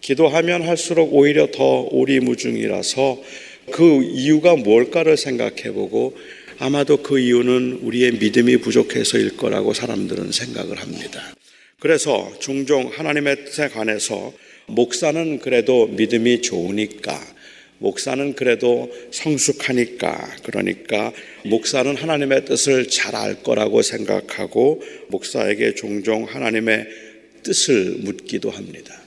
기도하면 0.00 0.62
할수록 0.62 1.14
오히려 1.14 1.50
더 1.50 1.82
오리무중이라서 1.90 3.22
그 3.70 4.02
이유가 4.02 4.56
뭘까를 4.56 5.16
생각해 5.16 5.72
보고 5.72 6.16
아마도 6.58 7.02
그 7.02 7.18
이유는 7.18 7.80
우리의 7.82 8.12
믿음이 8.12 8.58
부족해서일 8.58 9.36
거라고 9.36 9.72
사람들은 9.72 10.32
생각을 10.32 10.78
합니다. 10.78 11.34
그래서 11.78 12.30
종종 12.40 12.90
하나님의 12.92 13.46
뜻에 13.46 13.68
관해서 13.68 14.32
목사는 14.70 15.38
그래도 15.40 15.86
믿음이 15.86 16.42
좋으니까 16.42 17.20
목사는 17.78 18.34
그래도 18.34 18.92
성숙하니까 19.10 20.36
그러니까 20.42 21.12
목사는 21.46 21.96
하나님의 21.96 22.44
뜻을 22.44 22.88
잘 22.88 23.14
알 23.14 23.42
거라고 23.42 23.82
생각하고 23.82 24.82
목사에게 25.08 25.74
종종 25.74 26.24
하나님의 26.24 26.86
뜻을 27.42 27.96
묻기도 28.00 28.50
합니다. 28.50 29.00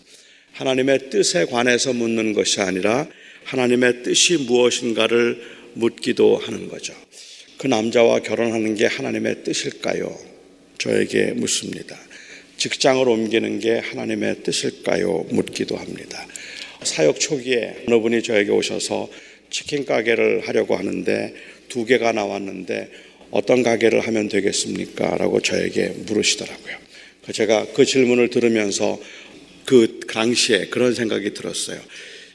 하나님의 0.53 1.09
뜻에 1.09 1.45
관해서 1.45 1.93
묻는 1.93 2.33
것이 2.33 2.61
아니라 2.61 3.07
하나님의 3.43 4.03
뜻이 4.03 4.37
무엇인가를 4.37 5.41
묻기도 5.73 6.37
하는 6.37 6.67
거죠. 6.67 6.93
그 7.57 7.67
남자와 7.67 8.19
결혼하는 8.19 8.75
게 8.75 8.85
하나님의 8.85 9.43
뜻일까요? 9.43 10.15
저에게 10.77 11.31
묻습니다. 11.33 11.97
직장을 12.63 13.09
옮기는 13.09 13.59
게 13.59 13.79
하나님의 13.79 14.37
뜻일까요? 14.43 15.25
묻기도 15.31 15.75
합니다. 15.75 16.25
사역 16.81 17.19
초기에 17.19 17.83
어느 17.89 17.99
분이 17.99 18.23
저에게 18.23 18.51
오셔서 18.51 19.09
치킨 19.49 19.83
가게를 19.83 20.47
하려고 20.47 20.77
하는데 20.77 21.33
두 21.67 21.83
개가 21.83 22.13
나왔는데 22.13 22.89
어떤 23.31 23.63
가게를 23.63 23.99
하면 24.07 24.29
되겠습니까? 24.29 25.17
라고 25.17 25.41
저에게 25.41 25.89
물으시더라고요. 26.05 26.77
제가 27.33 27.67
그 27.73 27.83
질문을 27.83 28.29
들으면서 28.29 28.97
그 29.65 29.99
당시에 30.07 30.67
그런 30.67 30.93
생각이 30.93 31.33
들었어요. 31.33 31.81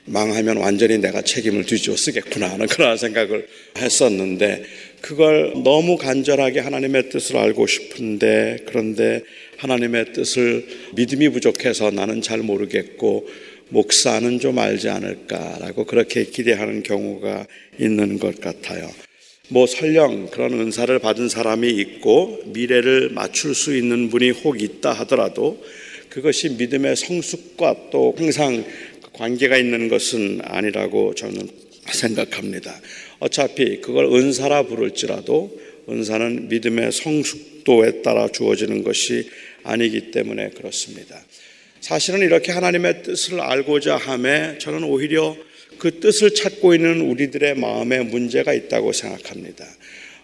망하면 0.05 0.59
완전히 0.59 0.99
내가 0.99 1.23
책임을 1.23 1.64
뒤집어 1.64 1.97
쓰겠구나 1.97 2.51
하는 2.51 2.67
그런 2.67 2.99
생각을 2.99 3.47
했었는데 3.79 4.64
그걸 5.01 5.55
너무 5.64 5.97
간절하게 5.97 6.61
하나님의 6.61 7.09
뜻을 7.09 7.38
알고 7.38 7.67
싶은데 7.67 8.59
그런데 8.67 9.23
하나님의 9.59 10.12
뜻을 10.12 10.66
믿음이 10.94 11.29
부족해서 11.31 11.90
나는 11.90 12.23
잘 12.23 12.38
모르겠고 12.38 13.29
목사는 13.68 14.38
좀 14.40 14.59
알지 14.59 14.88
않을까라고 14.88 15.85
그렇게 15.85 16.25
기대하는 16.25 16.83
경우가 16.83 17.47
있는 17.79 18.18
것 18.18 18.40
같아요. 18.40 18.88
뭐 19.51 19.66
설령 19.66 20.29
그런 20.31 20.53
은사를 20.55 20.97
받은 20.99 21.29
사람이 21.29 21.68
있고 21.68 22.40
미래를 22.47 23.11
맞출 23.11 23.55
수 23.55 23.77
있는 23.77 24.11
분이 24.11 24.31
혹 24.31 24.62
있다 24.62 24.92
하더라도 24.92 25.62
그것이 26.09 26.51
믿음의 26.51 26.97
성숙과 26.97 27.88
또 27.90 28.14
항상 28.16 28.64
관계가 29.12 29.57
있는 29.57 29.88
것은 29.88 30.40
아니라고 30.44 31.14
저는 31.14 31.49
생각합니다. 31.87 32.81
어차피 33.18 33.81
그걸 33.81 34.07
은사라 34.07 34.64
부를지라도 34.64 35.59
은사는 35.88 36.49
믿음의 36.49 36.92
성숙도에 36.92 38.03
따라 38.03 38.29
주어지는 38.29 38.85
것이 38.85 39.29
아니기 39.62 40.11
때문에 40.11 40.51
그렇습니다. 40.51 41.21
사실은 41.81 42.21
이렇게 42.21 42.53
하나님의 42.53 43.03
뜻을 43.03 43.40
알고자 43.40 43.97
함에 43.97 44.59
저는 44.59 44.85
오히려 44.85 45.37
그 45.79 46.01
뜻을 46.01 46.35
찾고 46.35 46.75
있는 46.75 47.03
우리들의 47.03 47.55
마음에 47.57 48.01
문제가 48.01 48.53
있다고 48.53 48.92
생각합니다. 48.92 49.64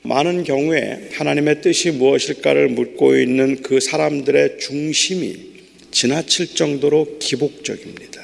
많은 0.03 0.44
경우에 0.44 1.09
하나님의 1.12 1.62
뜻이 1.62 1.90
무엇일까를 1.92 2.68
묻고 2.68 3.16
있는 3.16 3.62
그 3.62 3.81
사람들의 3.81 4.59
중심이 4.59 5.55
지나칠 5.92 6.55
정도로 6.55 7.18
기복적입니다. 7.18 8.23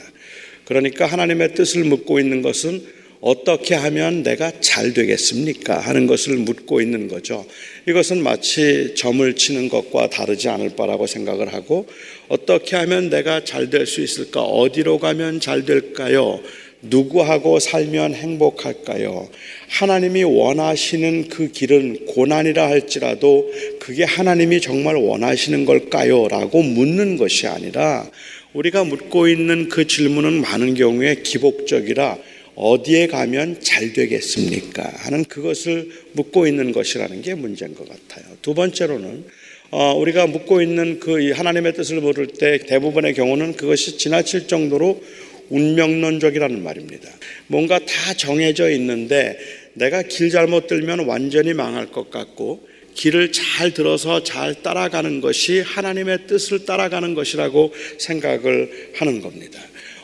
그러니까 0.64 1.06
하나님의 1.06 1.54
뜻을 1.54 1.84
묻고 1.84 2.20
있는 2.20 2.42
것은 2.42 2.84
어떻게 3.20 3.74
하면 3.74 4.22
내가 4.22 4.50
잘 4.60 4.94
되겠습니까? 4.94 5.78
하는 5.78 6.06
것을 6.06 6.36
묻고 6.36 6.80
있는 6.80 7.06
거죠. 7.08 7.44
이것은 7.86 8.22
마치 8.22 8.94
점을 8.96 9.34
치는 9.34 9.68
것과 9.68 10.08
다르지 10.08 10.48
않을 10.48 10.74
바라고 10.74 11.06
생각을 11.06 11.52
하고 11.52 11.86
어떻게 12.28 12.76
하면 12.76 13.10
내가 13.10 13.44
잘 13.44 13.68
될 13.68 13.84
수 13.86 14.00
있을까? 14.00 14.42
어디로 14.42 14.98
가면 14.98 15.40
잘 15.40 15.66
될까요? 15.66 16.40
누구하고 16.82 17.58
살면 17.58 18.14
행복할까요? 18.14 19.28
하나님이 19.68 20.22
원하시는 20.22 21.28
그 21.28 21.48
길은 21.48 22.06
고난이라 22.06 22.68
할지라도 22.68 23.52
그게 23.80 24.04
하나님이 24.04 24.62
정말 24.62 24.96
원하시는 24.96 25.66
걸까요? 25.66 26.26
라고 26.28 26.62
묻는 26.62 27.18
것이 27.18 27.46
아니라 27.46 28.10
우리가 28.54 28.84
묻고 28.84 29.28
있는 29.28 29.68
그 29.68 29.86
질문은 29.86 30.40
많은 30.40 30.72
경우에 30.72 31.16
기복적이라 31.22 32.16
어디에 32.62 33.06
가면 33.06 33.62
잘 33.62 33.94
되겠습니까? 33.94 34.82
하는 34.98 35.24
그것을 35.24 35.90
묻고 36.12 36.46
있는 36.46 36.72
것이라는 36.72 37.22
게 37.22 37.34
문제인 37.34 37.74
것 37.74 37.88
같아요. 37.88 38.36
두 38.42 38.52
번째로는 38.52 39.24
어, 39.70 39.94
우리가 39.94 40.26
묻고 40.26 40.60
있는 40.60 41.00
그 41.00 41.30
하나님의 41.30 41.72
뜻을 41.72 42.02
모를 42.02 42.26
때 42.26 42.58
대부분의 42.58 43.14
경우는 43.14 43.54
그것이 43.54 43.96
지나칠 43.96 44.46
정도로 44.46 45.02
운명론적이라는 45.48 46.62
말입니다. 46.62 47.08
뭔가 47.46 47.78
다 47.78 48.14
정해져 48.14 48.70
있는데 48.72 49.38
내가 49.72 50.02
길 50.02 50.28
잘못 50.28 50.66
들면 50.66 51.06
완전히 51.06 51.54
망할 51.54 51.86
것 51.86 52.10
같고 52.10 52.68
길을 52.94 53.32
잘 53.32 53.72
들어서 53.72 54.22
잘 54.22 54.62
따라가는 54.62 55.22
것이 55.22 55.60
하나님의 55.60 56.26
뜻을 56.26 56.66
따라가는 56.66 57.14
것이라고 57.14 57.72
생각을 57.98 58.90
하는 58.96 59.22
겁니다. 59.22 59.60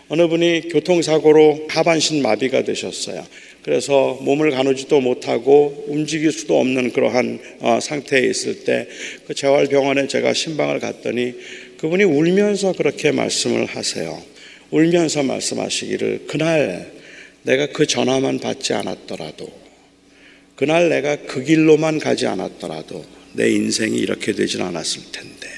어느 0.09 0.29
분이 0.29 0.69
교통사고로 0.69 1.67
하반신 1.69 2.23
마비가 2.23 2.63
되셨어요. 2.63 3.27
그래서 3.63 4.17
몸을 4.23 4.53
가누지도 4.53 5.01
못하고 5.01 5.87
움직일 5.89 6.31
수도 6.31 6.61
없는 6.61 6.93
그러한 6.93 7.41
어, 7.61 7.81
상태에 7.81 8.21
있을 8.21 8.65
때 8.65 8.87
그 9.27 9.35
재활병원에 9.35 10.07
제가 10.07 10.33
신방을 10.33 10.79
갔더니 10.79 11.35
그분이 11.79 12.05
울면서 12.05 12.73
그렇게 12.73 13.11
말씀을 13.11 13.67
하세요. 13.67 14.23
울면서 14.71 15.23
말씀하시기를 15.25 16.23
그날 16.27 16.93
내가 17.43 17.67
그 17.67 17.87
전화만 17.87 18.39
받지 18.39 18.73
않았더라도 18.73 19.53
그날 20.55 20.89
내가 20.89 21.17
그 21.17 21.45
길로만 21.45 21.99
가지 21.99 22.27
않았더라도 22.27 23.05
내 23.35 23.51
인생이 23.51 23.99
이렇게 23.99 24.33
되진 24.33 24.63
않았을 24.63 25.03
텐데 25.13 25.49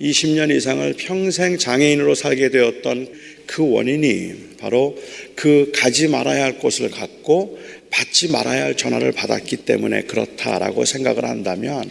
20년 0.00 0.54
이상을 0.54 0.94
평생 0.94 1.56
장애인으로 1.56 2.14
살게 2.14 2.50
되었던 2.50 3.08
그 3.54 3.70
원인이 3.70 4.56
바로 4.58 4.98
그 5.36 5.70
가지 5.72 6.08
말아야 6.08 6.42
할 6.42 6.58
곳을 6.58 6.90
갔고 6.90 7.56
받지 7.88 8.26
말아야 8.26 8.64
할 8.64 8.76
전화를 8.76 9.12
받았기 9.12 9.58
때문에 9.58 10.02
그렇다라고 10.02 10.84
생각을 10.84 11.24
한다면 11.24 11.88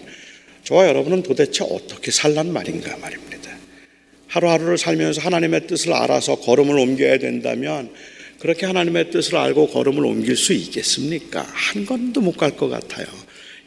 저와 0.66 0.88
여러분은 0.90 1.24
도대체 1.24 1.64
어떻게 1.64 2.12
살란 2.12 2.52
말인가 2.52 2.98
말입니다. 2.98 3.50
하루하루를 4.28 4.78
살면서 4.78 5.22
하나님의 5.22 5.68
뜻을 5.68 5.94
알아서 5.94 6.36
걸음을 6.42 6.78
옮겨야 6.78 7.20
된다면 7.20 7.92
그렇게 8.40 8.66
하나님의 8.66 9.12
뜻을 9.12 9.38
알고 9.38 9.68
걸음을 9.68 10.04
옮길 10.06 10.36
수 10.36 10.52
있겠습니까? 10.52 11.48
한 11.50 11.86
걸음도 11.86 12.20
못 12.20 12.36
갈 12.36 12.58
것 12.58 12.68
같아요. 12.68 13.06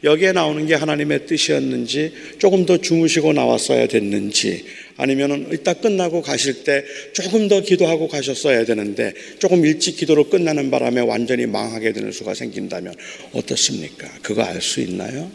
여기에 0.03 0.33
나오는 0.33 0.65
게 0.67 0.75
하나님의 0.75 1.25
뜻이었는지 1.25 2.13
조금 2.37 2.65
더 2.65 2.77
주무시고 2.77 3.33
나왔어야 3.33 3.87
됐는지 3.87 4.63
아니면 4.95 5.49
이따 5.51 5.73
끝나고 5.73 6.21
가실 6.21 6.63
때 6.63 6.83
조금 7.13 7.47
더 7.47 7.61
기도하고 7.61 8.07
가셨어야 8.07 8.65
되는데 8.65 9.13
조금 9.39 9.65
일찍 9.65 9.97
기도로 9.97 10.29
끝나는 10.29 10.69
바람에 10.69 11.01
완전히 11.01 11.45
망하게 11.45 11.93
되는 11.93 12.11
수가 12.11 12.33
생긴다면 12.33 12.93
어떻습니까? 13.33 14.07
그거 14.21 14.43
알 14.43 14.61
수 14.61 14.81
있나요? 14.81 15.31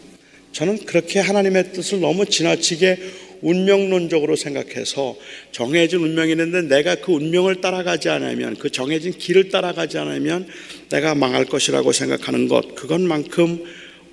저는 0.51 0.85
그렇게 0.85 1.19
하나님의 1.19 1.73
뜻을 1.73 1.99
너무 1.99 2.25
지나치게 2.25 2.97
운명론적으로 3.41 4.35
생각해서 4.35 5.17
정해진 5.51 5.99
운명이 5.99 6.31
있는데 6.31 6.61
내가 6.61 6.95
그 6.95 7.11
운명을 7.11 7.59
따라가지 7.59 8.09
않으면 8.09 8.55
그 8.57 8.69
정해진 8.69 9.11
길을 9.11 9.49
따라가지 9.49 9.97
않으면 9.97 10.47
내가 10.89 11.15
망할 11.15 11.45
것이라고 11.45 11.91
생각하는 11.91 12.47
것 12.47 12.75
그것만큼 12.75 13.63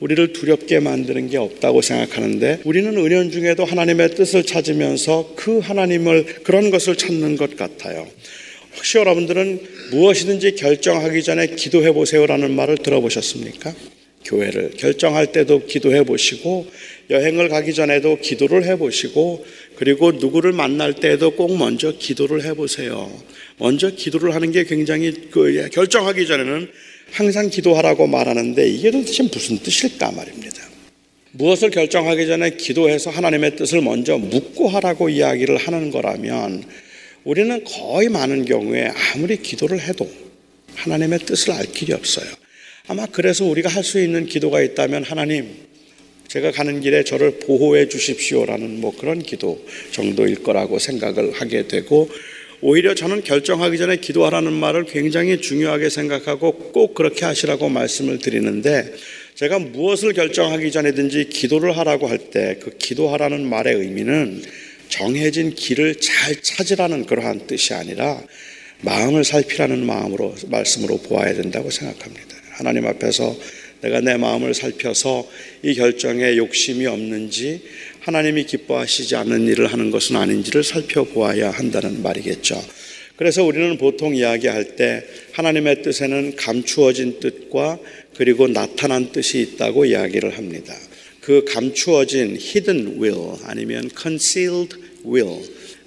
우리를 0.00 0.32
두렵게 0.32 0.80
만드는 0.80 1.28
게 1.28 1.36
없다고 1.36 1.82
생각하는데 1.82 2.60
우리는 2.64 2.96
은연 2.96 3.30
중에도 3.30 3.64
하나님의 3.64 4.14
뜻을 4.14 4.44
찾으면서 4.44 5.34
그 5.36 5.58
하나님을 5.58 6.42
그런 6.42 6.70
것을 6.70 6.96
찾는 6.96 7.36
것 7.36 7.56
같아요. 7.56 8.08
혹시 8.76 8.98
여러분들은 8.98 9.60
무엇이든지 9.90 10.54
결정하기 10.54 11.22
전에 11.22 11.48
기도해 11.48 11.92
보세요라는 11.92 12.54
말을 12.54 12.78
들어보셨습니까? 12.78 13.74
교회를 14.24 14.72
결정할 14.76 15.32
때도 15.32 15.66
기도해 15.66 16.04
보시고 16.04 16.66
여행을 17.08 17.48
가기 17.48 17.74
전에도 17.74 18.18
기도를 18.20 18.64
해 18.64 18.76
보시고 18.76 19.44
그리고 19.76 20.12
누구를 20.12 20.52
만날 20.52 20.92
때도 20.92 21.32
꼭 21.32 21.56
먼저 21.56 21.92
기도를 21.92 22.44
해 22.44 22.54
보세요. 22.54 23.10
먼저 23.58 23.90
기도를 23.90 24.34
하는 24.34 24.52
게 24.52 24.64
굉장히 24.64 25.12
그 25.30 25.68
결정하기 25.72 26.26
전에는 26.26 26.68
항상 27.12 27.50
기도하라고 27.50 28.06
말하는데 28.06 28.68
이게 28.68 28.90
도대체 28.90 29.22
무슨 29.24 29.58
뜻일까 29.58 30.12
말입니다. 30.12 30.68
무엇을 31.32 31.70
결정하기 31.70 32.26
전에 32.26 32.50
기도해서 32.56 33.10
하나님의 33.10 33.56
뜻을 33.56 33.82
먼저 33.82 34.18
묻고 34.18 34.68
하라고 34.68 35.08
이야기를 35.08 35.56
하는 35.56 35.90
거라면 35.90 36.64
우리는 37.24 37.64
거의 37.64 38.08
많은 38.08 38.44
경우에 38.44 38.90
아무리 39.14 39.36
기도를 39.36 39.80
해도 39.80 40.10
하나님의 40.74 41.20
뜻을 41.20 41.52
알 41.52 41.66
길이 41.66 41.92
없어요. 41.92 42.26
아마 42.86 43.06
그래서 43.06 43.44
우리가 43.44 43.68
할 43.68 43.84
수 43.84 44.00
있는 44.00 44.26
기도가 44.26 44.62
있다면 44.62 45.04
하나님, 45.04 45.48
제가 46.26 46.50
가는 46.52 46.80
길에 46.80 47.04
저를 47.04 47.38
보호해 47.40 47.88
주십시오라는 47.88 48.80
뭐 48.80 48.96
그런 48.96 49.20
기도 49.20 49.64
정도일 49.92 50.42
거라고 50.42 50.78
생각을 50.78 51.32
하게 51.32 51.66
되고 51.68 52.08
오히려 52.62 52.94
저는 52.94 53.22
결정하기 53.24 53.78
전에 53.78 53.96
기도하라는 53.96 54.52
말을 54.52 54.84
굉장히 54.84 55.40
중요하게 55.40 55.88
생각하고 55.88 56.52
꼭 56.72 56.94
그렇게 56.94 57.24
하시라고 57.24 57.68
말씀을 57.70 58.18
드리는데 58.18 58.92
제가 59.34 59.58
무엇을 59.58 60.12
결정하기 60.12 60.70
전에든지 60.70 61.30
기도를 61.30 61.76
하라고 61.78 62.08
할 62.08 62.18
때 62.30 62.58
그 62.60 62.76
기도하라는 62.76 63.48
말의 63.48 63.76
의미는 63.76 64.42
정해진 64.88 65.54
길을 65.54 65.96
잘 66.00 66.36
찾으라는 66.42 67.06
그러한 67.06 67.46
뜻이 67.46 67.72
아니라 67.72 68.22
마음을 68.82 69.24
살피라는 69.24 69.86
마음으로 69.86 70.34
말씀으로 70.48 70.98
보아야 70.98 71.32
된다고 71.34 71.70
생각합니다. 71.70 72.36
하나님 72.50 72.86
앞에서 72.86 73.34
내가 73.80 74.00
내 74.00 74.16
마음을 74.18 74.52
살펴서 74.52 75.26
이 75.62 75.74
결정에 75.74 76.36
욕심이 76.36 76.86
없는지 76.86 77.62
하나님이 78.10 78.42
기뻐하시지 78.44 79.14
않는 79.14 79.46
일을 79.46 79.68
하는 79.68 79.92
것은 79.92 80.16
아닌지를 80.16 80.64
살펴보아야 80.64 81.52
한다는 81.52 82.02
말이겠죠. 82.02 82.60
그래서 83.14 83.44
우리는 83.44 83.78
보통 83.78 84.16
이야기할 84.16 84.74
때 84.74 85.04
하나님의 85.30 85.82
뜻에는 85.82 86.34
감추어진 86.34 87.20
뜻과 87.20 87.78
그리고 88.16 88.48
나타난 88.48 89.12
뜻이 89.12 89.40
있다고 89.40 89.84
이야기를 89.84 90.36
합니다. 90.36 90.74
그 91.20 91.44
감추어진 91.44 92.36
hidden 92.36 93.00
will 93.00 93.38
아니면 93.44 93.88
concealed 93.96 94.76
will 95.06 95.44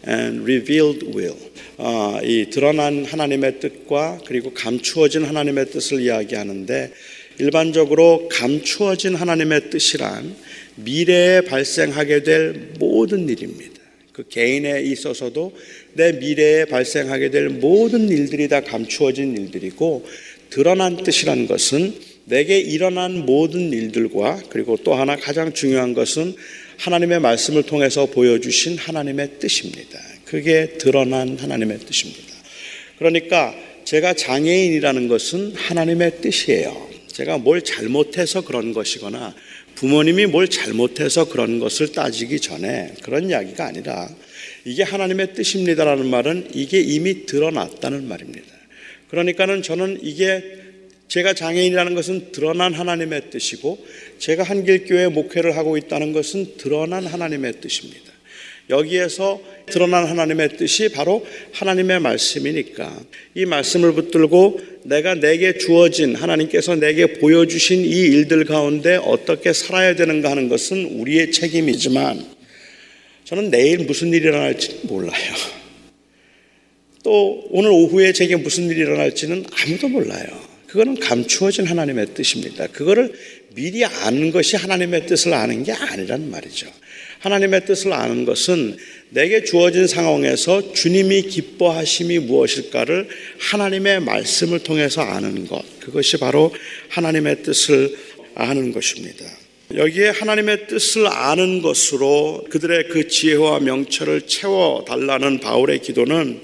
and 0.07 0.43
revealed 0.43 1.05
will 1.07 1.35
어, 1.75 2.21
이 2.23 2.49
드러난 2.49 3.03
하나님의 3.03 3.59
뜻과 3.59 4.21
그리고 4.25 4.53
감추어진 4.53 5.25
하나님의 5.25 5.71
뜻을 5.71 5.99
이야기하는데 5.99 6.93
일반적으로 7.39 8.29
감추어진 8.31 9.15
하나님의 9.15 9.71
뜻이란 9.71 10.52
미래에 10.75 11.41
발생하게 11.41 12.23
될 12.23 12.73
모든 12.79 13.29
일입니다. 13.29 13.73
그 14.11 14.27
개인에 14.27 14.81
있어서도 14.81 15.55
내 15.93 16.13
미래에 16.13 16.65
발생하게 16.65 17.31
될 17.31 17.49
모든 17.49 18.09
일들이 18.09 18.47
다 18.47 18.61
감추어진 18.61 19.35
일들이고 19.35 20.05
드러난 20.49 20.97
뜻이란 21.03 21.47
것은 21.47 21.95
내게 22.25 22.59
일어난 22.59 23.25
모든 23.25 23.73
일들과 23.73 24.41
그리고 24.49 24.77
또 24.83 24.93
하나 24.93 25.15
가장 25.15 25.53
중요한 25.53 25.93
것은 25.93 26.35
하나님의 26.77 27.19
말씀을 27.19 27.63
통해서 27.63 28.05
보여주신 28.05 28.77
하나님의 28.77 29.39
뜻입니다. 29.39 29.99
그게 30.25 30.77
드러난 30.77 31.37
하나님의 31.37 31.79
뜻입니다. 31.79 32.33
그러니까 32.97 33.53
제가 33.83 34.13
장애인이라는 34.13 35.07
것은 35.07 35.53
하나님의 35.55 36.21
뜻이에요. 36.21 36.89
제가 37.07 37.37
뭘 37.37 37.61
잘못해서 37.61 38.41
그런 38.41 38.73
것이거나 38.73 39.35
부모님이 39.83 40.27
뭘 40.27 40.47
잘못해서 40.47 41.27
그런 41.27 41.59
것을 41.59 41.91
따지기 41.91 42.39
전에 42.39 42.93
그런 43.03 43.29
이야기가 43.29 43.65
아니라 43.65 44.07
이게 44.63 44.81
하나님의 44.81 45.33
뜻입니다라는 45.33 46.09
말은 46.09 46.51
이게 46.53 46.79
이미 46.79 47.25
드러났다는 47.25 48.07
말입니다. 48.07 48.47
그러니까는 49.09 49.61
저는 49.61 49.99
이게 50.01 50.41
제가 51.09 51.33
장애인이라는 51.33 51.95
것은 51.95 52.31
드러난 52.31 52.73
하나님의 52.73 53.29
뜻이고 53.29 53.85
제가 54.19 54.43
한길교회 54.43 55.09
목회를 55.09 55.57
하고 55.57 55.75
있다는 55.75 56.13
것은 56.13 56.55
드러난 56.55 57.05
하나님의 57.05 57.59
뜻입니다. 57.59 58.12
여기에서 58.69 59.41
드러난 59.65 60.05
하나님의 60.05 60.57
뜻이 60.57 60.89
바로 60.89 61.25
하나님의 61.51 61.99
말씀이니까 61.99 63.01
이 63.35 63.45
말씀을 63.45 63.93
붙들고 63.93 64.59
내가 64.83 65.15
내게 65.15 65.57
주어진 65.57 66.15
하나님께서 66.15 66.75
내게 66.75 67.13
보여주신 67.13 67.85
이 67.85 67.89
일들 67.89 68.45
가운데 68.45 68.95
어떻게 68.95 69.53
살아야 69.53 69.95
되는가 69.95 70.31
하는 70.31 70.49
것은 70.49 70.99
우리의 70.99 71.31
책임이지만 71.31 72.25
저는 73.25 73.51
내일 73.51 73.79
무슨 73.79 74.09
일이 74.09 74.27
일어날지 74.27 74.81
몰라요. 74.83 75.33
또 77.03 77.45
오늘 77.49 77.69
오후에 77.71 78.13
제게 78.13 78.35
무슨 78.35 78.69
일이 78.69 78.79
일어날지는 78.79 79.45
아무도 79.51 79.89
몰라요. 79.89 80.53
그거는 80.67 80.99
감추어진 80.99 81.65
하나님의 81.65 82.13
뜻입니다. 82.15 82.67
그거를 82.67 83.13
미리 83.53 83.85
아는 83.85 84.31
것이 84.31 84.55
하나님의 84.55 85.05
뜻을 85.05 85.33
아는 85.33 85.63
게 85.63 85.71
아니란 85.71 86.31
말이죠. 86.31 86.67
하나님의 87.23 87.65
뜻을 87.65 87.93
아는 87.93 88.25
것은 88.25 88.75
내게 89.09 89.45
주어진 89.45 89.87
상황에서 89.87 90.73
주님이 90.73 91.21
기뻐하심이 91.21 92.19
무엇일까를 92.19 93.07
하나님의 93.39 94.01
말씀을 94.01 94.59
통해서 94.59 95.01
아는 95.01 95.47
것. 95.47 95.63
그것이 95.79 96.17
바로 96.17 96.53
하나님의 96.89 97.43
뜻을 97.43 97.95
아는 98.35 98.73
것입니다. 98.73 99.23
여기에 99.73 100.09
하나님의 100.09 100.67
뜻을 100.67 101.07
아는 101.07 101.61
것으로 101.61 102.43
그들의 102.49 102.89
그 102.89 103.07
지혜와 103.07 103.61
명철을 103.61 104.23
채워달라는 104.27 105.39
바울의 105.39 105.79
기도는 105.79 106.41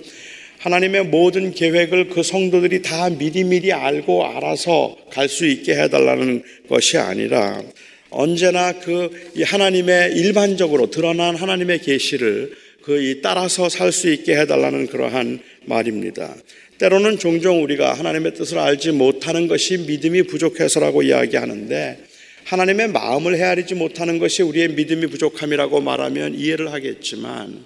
하나님의 0.60 1.06
모든 1.06 1.54
계획을 1.54 2.08
그 2.08 2.24
성도들이 2.24 2.84
다 2.84 3.10
미리미리 3.10 3.74
알고 3.74 4.26
알아서 4.26 4.96
갈 5.12 5.28
수 5.28 5.46
있게 5.46 5.74
해달라는 5.74 6.44
것이 6.70 6.98
아니라 6.98 7.62
언제나 8.10 8.74
그 8.80 9.12
하나님의 9.44 10.14
일반적으로 10.16 10.90
드러난 10.90 11.36
하나님의 11.36 11.82
계시를 11.82 12.54
그 12.82 13.20
따라서 13.22 13.70
살 13.70 13.92
수 13.92 14.10
있게 14.12 14.36
해달라는 14.38 14.88
그러한 14.88 15.40
말입니다. 15.66 16.36
때로는 16.80 17.20
종종 17.20 17.64
우리가 17.64 17.94
하나님의 17.94 18.34
뜻을 18.34 18.58
알지 18.58 18.92
못하는 18.92 19.48
것이 19.48 19.78
믿음이 19.80 20.24
부족해서라고 20.24 21.04
이야기하는데 21.04 22.00
하나님의 22.46 22.88
마음을 22.88 23.38
헤아리지 23.38 23.76
못하는 23.76 24.18
것이 24.18 24.42
우리의 24.42 24.70
믿음이 24.70 25.08
부족함이라고 25.08 25.82
말하면 25.82 26.36
이해를 26.36 26.72
하겠지만 26.72 27.66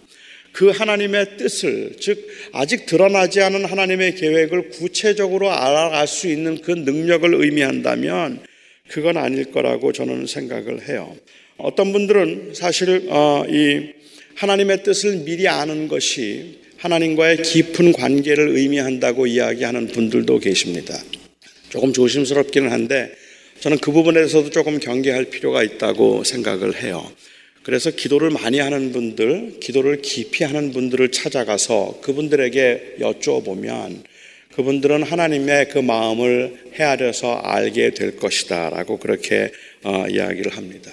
그 0.51 0.69
하나님의 0.69 1.37
뜻을 1.37 1.93
즉 1.99 2.27
아직 2.51 2.85
드러나지 2.85 3.41
않은 3.41 3.65
하나님의 3.65 4.15
계획을 4.15 4.69
구체적으로 4.69 5.51
알아갈 5.51 6.07
수 6.07 6.27
있는 6.27 6.61
그 6.61 6.71
능력을 6.71 7.33
의미한다면 7.33 8.41
그건 8.89 9.17
아닐 9.17 9.45
거라고 9.45 9.91
저는 9.91 10.27
생각을 10.27 10.87
해요. 10.87 11.15
어떤 11.57 11.93
분들은 11.93 12.53
사실 12.53 13.07
어, 13.09 13.43
이 13.47 13.93
하나님의 14.35 14.83
뜻을 14.83 15.17
미리 15.17 15.47
아는 15.47 15.87
것이 15.87 16.59
하나님과의 16.77 17.43
깊은 17.43 17.93
관계를 17.93 18.49
의미한다고 18.49 19.27
이야기하는 19.27 19.87
분들도 19.87 20.39
계십니다. 20.39 21.01
조금 21.69 21.93
조심스럽기는 21.93 22.69
한데 22.71 23.11
저는 23.61 23.77
그 23.77 23.91
부분에 23.91 24.15
대해서도 24.15 24.49
조금 24.49 24.79
경계할 24.79 25.25
필요가 25.25 25.63
있다고 25.63 26.23
생각을 26.25 26.83
해요. 26.83 27.09
그래서 27.63 27.89
기도를 27.91 28.29
많이 28.31 28.59
하는 28.59 28.91
분들, 28.91 29.59
기도를 29.61 30.01
깊이 30.01 30.43
하는 30.43 30.73
분들을 30.73 31.11
찾아가서 31.11 32.01
그분들에게 32.01 32.97
여쭤보면 32.99 34.03
그분들은 34.55 35.03
하나님의 35.03 35.69
그 35.69 35.79
마음을 35.79 36.55
헤아려서 36.73 37.35
알게 37.37 37.91
될 37.91 38.15
것이다 38.17 38.69
라고 38.69 38.97
그렇게 38.97 39.51
어, 39.83 40.05
이야기를 40.07 40.55
합니다. 40.55 40.91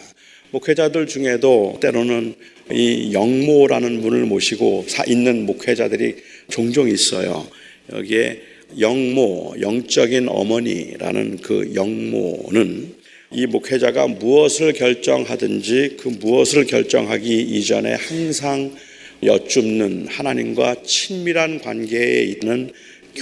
목회자들 0.50 1.06
중에도 1.06 1.78
때로는 1.80 2.34
이 2.72 3.12
영모라는 3.12 4.00
분을 4.00 4.24
모시고 4.24 4.86
있는 5.06 5.46
목회자들이 5.46 6.16
종종 6.48 6.88
있어요. 6.88 7.46
여기에 7.92 8.40
영모, 8.78 9.54
영적인 9.60 10.28
어머니라는 10.28 11.38
그 11.42 11.72
영모는 11.74 12.94
이 13.32 13.46
목회자가 13.46 14.08
무엇을 14.08 14.72
결정하든지 14.72 15.96
그 16.00 16.08
무엇을 16.08 16.66
결정하기 16.66 17.40
이전에 17.42 17.94
항상 17.94 18.72
여쭙는 19.22 20.06
하나님과 20.08 20.82
친밀한 20.84 21.60
관계에 21.60 22.22
있는 22.22 22.72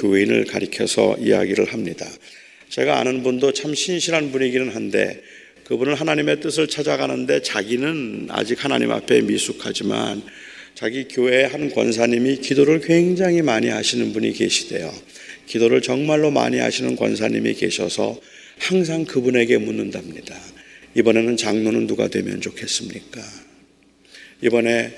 교인을 0.01 0.45
가리켜서 0.45 1.17
이야기를 1.19 1.73
합니다. 1.73 2.07
제가 2.69 2.99
아는 3.01 3.23
분도 3.23 3.53
참 3.53 3.75
신실한 3.75 4.31
분이기는 4.31 4.71
한데 4.71 5.23
그분은 5.65 5.95
하나님의 5.95 6.41
뜻을 6.41 6.69
찾아가는데 6.69 7.43
자기는 7.43 8.29
아직 8.31 8.65
하나님 8.65 8.91
앞에 8.91 9.21
미숙하지만 9.23 10.23
자기 10.75 11.09
교회 11.09 11.45
한 11.45 11.71
권사님이 11.71 12.37
기도를 12.37 12.81
굉장히 12.81 13.43
많이 13.43 13.69
하시는 13.69 14.13
분이 14.13 14.33
계시대요. 14.33 14.95
기도를 15.47 15.83
정말로 15.83 16.31
많이 16.31 16.59
하시는 16.59 16.95
권사님이 16.95 17.55
계셔서 17.55 18.21
항상 18.59 19.05
그분에게 19.05 19.59
묻는답니다. 19.59 20.39
이번에는 20.95 21.37
장로는 21.37 21.87
누가 21.87 22.09
되면 22.09 22.41
좋겠습니까? 22.41 23.21
이번에 24.43 24.97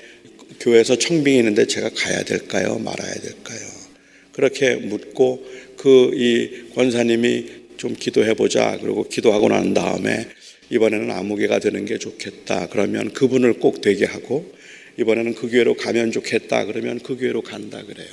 교회에서 0.59 0.97
청빙이 0.97 1.37
있는데 1.39 1.65
제가 1.65 1.89
가야 1.89 2.23
될까요? 2.23 2.77
말아야 2.79 3.13
될까요? 3.15 3.70
그렇게 4.31 4.75
묻고 4.75 5.45
그 5.77 6.11
이 6.13 6.73
권사님이 6.75 7.45
좀 7.77 7.95
기도해 7.95 8.35
보자. 8.35 8.77
그리고 8.79 9.07
기도하고 9.07 9.49
난 9.49 9.73
다음에 9.73 10.27
이번에는 10.69 11.09
아무개가 11.11 11.59
되는 11.59 11.85
게 11.85 11.97
좋겠다. 11.97 12.67
그러면 12.67 13.11
그분을 13.11 13.53
꼭 13.53 13.81
되게 13.81 14.05
하고 14.05 14.53
이번에는 14.99 15.33
그 15.33 15.49
교회로 15.49 15.75
가면 15.75 16.11
좋겠다 16.11 16.65
그러면 16.65 16.99
그 16.99 17.17
교회로 17.17 17.41
간다 17.41 17.81
그래요. 17.83 18.09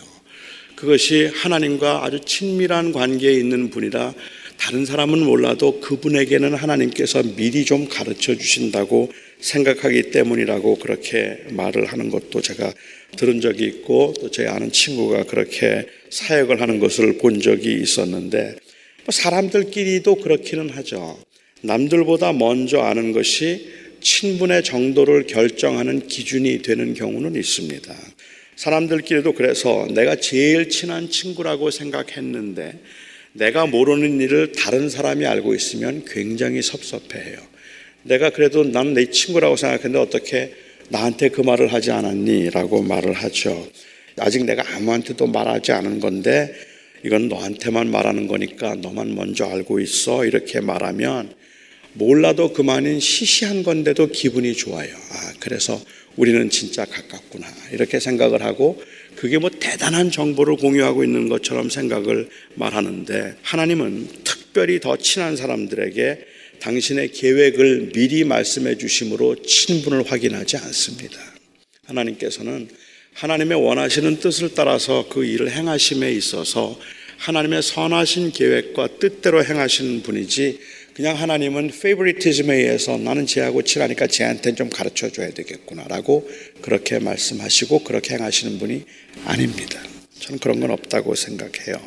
그것이 0.75 1.27
하나님과 1.27 2.05
아주 2.05 2.21
친밀한 2.25 2.93
관계에 2.93 3.33
있는 3.33 3.69
분이라 3.69 4.15
다른 4.57 4.87
사람은 4.87 5.19
몰라도 5.21 5.81
그분에게는 5.81 6.55
하나님께서 6.55 7.23
미리 7.37 7.65
좀 7.65 7.89
가르쳐 7.89 8.35
주신다고 8.35 9.13
생각하기 9.41 10.11
때문이라고 10.11 10.77
그렇게 10.79 11.45
말을 11.51 11.87
하는 11.87 12.11
것도 12.11 12.41
제가 12.41 12.73
들은 13.17 13.41
적이 13.41 13.65
있고 13.65 14.15
또 14.21 14.29
제 14.31 14.47
아는 14.47 14.71
친구가 14.71 15.25
그렇게 15.25 15.87
사역을 16.11 16.61
하는 16.61 16.79
것을 16.79 17.19
본 17.19 17.41
적이 17.41 17.81
있었는데 17.83 18.57
뭐 19.05 19.13
사람들끼리도 19.13 20.17
그렇기는 20.17 20.71
하죠. 20.71 21.19
남들보다 21.63 22.33
먼저 22.33 22.81
아는 22.81 23.13
것이 23.13 23.69
친분의 24.01 24.63
정도를 24.63 25.27
결정하는 25.27 26.07
기준이 26.07 26.63
되는 26.63 26.95
경우는 26.95 27.35
있습니다. 27.35 27.95
사람들끼리도 28.57 29.33
그래서 29.33 29.87
내가 29.91 30.17
제일 30.17 30.69
친한 30.69 31.11
친구라고 31.11 31.71
생각했는데 31.71 32.79
내가 33.33 33.67
모르는 33.67 34.21
일을 34.21 34.53
다른 34.53 34.89
사람이 34.89 35.27
알고 35.27 35.55
있으면 35.55 36.05
굉장히 36.07 36.63
섭섭해해요. 36.63 37.39
내가 38.09 38.31
그래도 38.31 38.65
나는 38.65 38.95
내 38.95 39.11
친구라고 39.11 39.57
생각했는데 39.57 39.99
어떻게 39.99 40.53
나한테 40.89 41.29
그 41.29 41.43
말을 41.43 41.73
하지 41.73 41.91
않았니? 41.91 42.51
라고 42.51 42.83
말을 42.83 43.13
하죠. 43.13 43.69
아직 44.17 44.45
내가 44.47 44.65
아무한테도 44.75 45.27
말하지 45.27 45.73
않은 45.73 46.01
건데 46.01 46.53
이건 47.05 47.29
너한테만 47.29 47.91
말하는 47.91 48.27
거니까 48.27 48.75
너만 48.77 49.15
먼저 49.15 49.45
알고 49.45 49.79
있어. 49.81 50.25
이렇게 50.25 50.61
말하면 50.61 51.35
몰라도 51.93 52.53
그만인 52.53 52.99
시시한 52.99 53.63
건데도 53.63 54.09
기분이 54.09 54.55
좋아요. 54.55 54.89
아, 54.89 55.33
그래서 55.39 55.81
우리는 56.17 56.49
진짜 56.51 56.85
가깝구나. 56.85 57.47
이렇게 57.73 58.01
생각을 58.01 58.43
하고 58.43 58.83
그게 59.17 59.39
뭐 59.39 59.51
대단한 59.51 60.11
정보를 60.11 60.57
공유하고 60.57 61.05
있는 61.05 61.29
것처럼 61.29 61.69
생각을 61.69 62.29
말하는데 62.55 63.35
하나님은 63.43 64.09
특별히 64.25 64.81
더 64.81 64.97
친한 64.97 65.37
사람들에게 65.37 66.38
당신의 66.61 67.13
계획을 67.13 67.91
미리 67.93 68.25
말씀해 68.25 68.79
주심으로 68.79 69.43
친분을 69.43 70.11
확인하지 70.11 70.57
않습니다. 70.57 71.19
하나님께서는 71.85 72.69
하나님의 73.15 73.61
원하시는 73.61 74.21
뜻을 74.21 74.55
따라서 74.55 75.09
그 75.09 75.25
일을 75.25 75.51
행하심에 75.51 76.13
있어서 76.13 76.79
하나님의 77.19 77.63
선하신 77.63 78.33
계획과 78.33 78.99
뜻대로 78.99 79.45
행하시는 79.45 80.03
분이지 80.03 80.61
그냥 80.95 81.17
하나님은 81.17 81.71
페이버리티즘에 81.81 82.57
의해서 82.57 82.97
나는 82.97 83.27
쟤하고 83.27 83.63
친하니까 83.63 84.07
쟤한테는 84.09 84.57
좀 84.57 84.69
가르쳐 84.69 85.11
줘야 85.11 85.31
되겠구나라고 85.31 86.29
그렇게 86.61 86.99
말씀하시고 86.99 87.85
그렇게 87.85 88.15
행하시는 88.15 88.59
분이 88.59 88.85
아닙니다. 89.25 89.81
저는 90.19 90.39
그런 90.41 90.59
건 90.59 90.73
없다고 90.73 91.15
생각해요. 91.15 91.81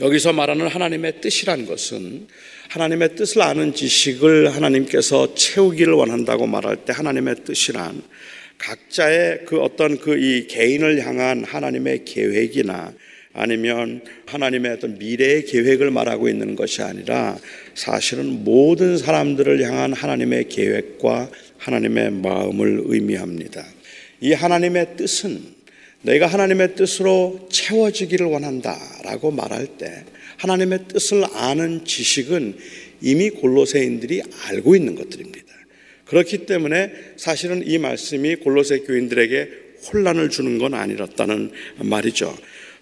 여기서 0.00 0.32
말하는 0.32 0.66
하나님의 0.66 1.20
뜻이란 1.20 1.66
것은 1.66 2.26
하나님의 2.68 3.16
뜻을 3.16 3.42
아는 3.42 3.74
지식을 3.74 4.54
하나님께서 4.54 5.34
채우기를 5.34 5.92
원한다고 5.92 6.46
말할 6.46 6.84
때 6.84 6.92
하나님의 6.92 7.44
뜻이란 7.44 8.02
각자의 8.58 9.40
그 9.46 9.60
어떤 9.60 9.98
그 9.98 10.16
이 10.16 10.46
개인을 10.46 11.04
향한 11.04 11.44
하나님의 11.44 12.04
계획이나 12.04 12.92
아니면 13.34 14.02
하나님의 14.26 14.72
어떤 14.72 14.98
미래의 14.98 15.46
계획을 15.46 15.90
말하고 15.90 16.28
있는 16.28 16.54
것이 16.54 16.82
아니라 16.82 17.38
사실은 17.74 18.44
모든 18.44 18.98
사람들을 18.98 19.62
향한 19.64 19.92
하나님의 19.92 20.48
계획과 20.48 21.30
하나님의 21.58 22.10
마음을 22.10 22.82
의미합니다. 22.84 23.64
이 24.20 24.32
하나님의 24.32 24.96
뜻은 24.96 25.40
내가 26.02 26.26
하나님의 26.26 26.74
뜻으로 26.74 27.48
채워지기를 27.50 28.26
원한다 28.26 28.76
라고 29.04 29.30
말할 29.30 29.66
때 29.78 30.04
하나님의 30.42 30.88
뜻을 30.88 31.24
아는 31.34 31.84
지식은 31.84 32.56
이미 33.00 33.30
골로새인들이 33.30 34.22
알고 34.48 34.74
있는 34.74 34.96
것들입니다. 34.96 35.46
그렇기 36.04 36.46
때문에 36.46 36.92
사실은 37.16 37.62
이 37.64 37.78
말씀이 37.78 38.36
골로새 38.36 38.80
교인들에게 38.80 39.48
혼란을 39.92 40.30
주는 40.30 40.58
건 40.58 40.74
아니었다는 40.74 41.52
말이죠. 41.78 42.36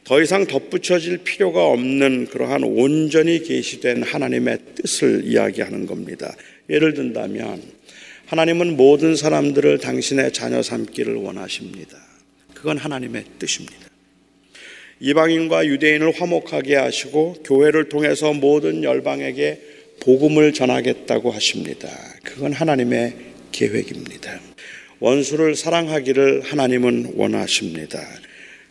더 0.05 0.23
이상 0.23 0.47
덧붙여질 0.47 1.19
필요가 1.19 1.67
없는 1.67 2.27
그러한 2.27 2.65
온전히 2.65 3.43
계시된 3.43 4.03
하나님의 4.05 4.59
뜻을 4.77 5.25
이야기하는 5.25 5.87
겁니다. 5.87 6.35
예를 6.71 6.95
든다면 6.95 7.63
하나님은 8.27 8.77
모든 8.77 9.15
사람들을 9.15 9.79
당신의 9.79 10.33
자녀 10.33 10.63
삼기를 10.63 11.15
원하십니다. 11.15 11.99
그건 12.55 12.79
하나님의 12.79 13.25
뜻입니다. 13.39 13.90
이방인과 15.01 15.67
유대인을 15.67 16.13
화목하게 16.13 16.77
하시고 16.77 17.37
교회를 17.45 17.89
통해서 17.89 18.35
모든 18.35 18.85
열방에게 18.85 19.61
복음을 20.01 20.53
전하겠다고 20.53 21.31
하십니다. 21.31 21.89
그건 22.23 22.53
하나님의 22.53 23.15
계획입니다. 23.51 24.39
원수를 24.99 25.57
사랑하기를 25.57 26.43
하나님은 26.43 27.15
원하십니다. 27.17 28.07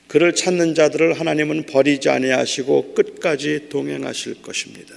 그를 0.08 0.34
찾는 0.34 0.76
자들을 0.76 1.20
하나님은 1.20 1.66
버리지 1.66 2.10
아니하시고 2.10 2.94
끝까지 2.94 3.70
동행하실 3.70 4.44
것입니다. 4.44 4.96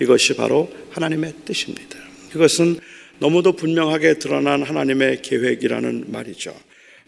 이것이 0.00 0.34
바로 0.34 0.70
하나님의 0.90 1.34
뜻입니다. 1.44 1.98
이것은 2.34 2.78
너무도 3.18 3.52
분명하게 3.52 4.14
드러난 4.14 4.62
하나님의 4.62 5.20
계획이라는 5.20 6.04
말이죠. 6.08 6.54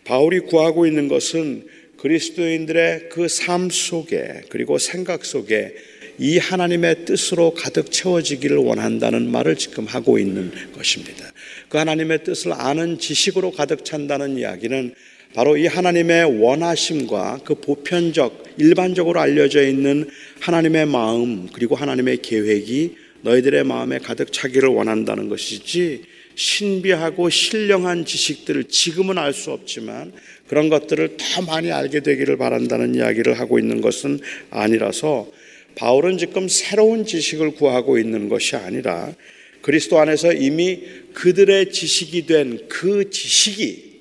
바울이 0.04 0.40
구하고 0.40 0.86
있는 0.86 1.08
것은 1.08 1.66
그리스도인들의 2.02 3.10
그 3.10 3.28
삶 3.28 3.70
속에 3.70 4.42
그리고 4.48 4.78
생각 4.78 5.24
속에 5.24 5.72
이 6.18 6.36
하나님의 6.38 7.04
뜻으로 7.04 7.54
가득 7.54 7.92
채워지기를 7.92 8.56
원한다는 8.56 9.30
말을 9.30 9.56
지금 9.56 9.86
하고 9.86 10.18
있는 10.18 10.50
것입니다. 10.74 11.32
그 11.68 11.78
하나님의 11.78 12.24
뜻을 12.24 12.52
아는 12.52 12.98
지식으로 12.98 13.52
가득 13.52 13.84
찬다는 13.84 14.36
이야기는 14.36 14.94
바로 15.34 15.56
이 15.56 15.66
하나님의 15.66 16.40
원하심과 16.42 17.40
그 17.44 17.54
보편적, 17.54 18.56
일반적으로 18.58 19.20
알려져 19.20 19.66
있는 19.66 20.10
하나님의 20.40 20.86
마음, 20.86 21.48
그리고 21.52 21.76
하나님의 21.76 22.18
계획이 22.20 22.96
너희들의 23.22 23.64
마음에 23.64 23.98
가득 23.98 24.32
차기를 24.32 24.68
원한다는 24.68 25.28
것이지, 25.28 26.02
신비하고 26.34 27.30
신령한 27.30 28.04
지식들을 28.04 28.64
지금은 28.64 29.18
알 29.18 29.32
수 29.32 29.50
없지만 29.50 30.12
그런 30.46 30.68
것들을 30.68 31.16
더 31.16 31.42
많이 31.42 31.72
알게 31.72 32.00
되기를 32.00 32.36
바란다는 32.36 32.94
이야기를 32.94 33.38
하고 33.38 33.58
있는 33.58 33.80
것은 33.80 34.20
아니라서 34.50 35.30
바울은 35.74 36.18
지금 36.18 36.48
새로운 36.48 37.06
지식을 37.06 37.52
구하고 37.52 37.98
있는 37.98 38.28
것이 38.28 38.56
아니라 38.56 39.14
그리스도 39.62 39.98
안에서 39.98 40.32
이미 40.32 40.82
그들의 41.14 41.72
지식이 41.72 42.26
된 42.26 42.58
그 42.68 43.08
지식이 43.10 43.92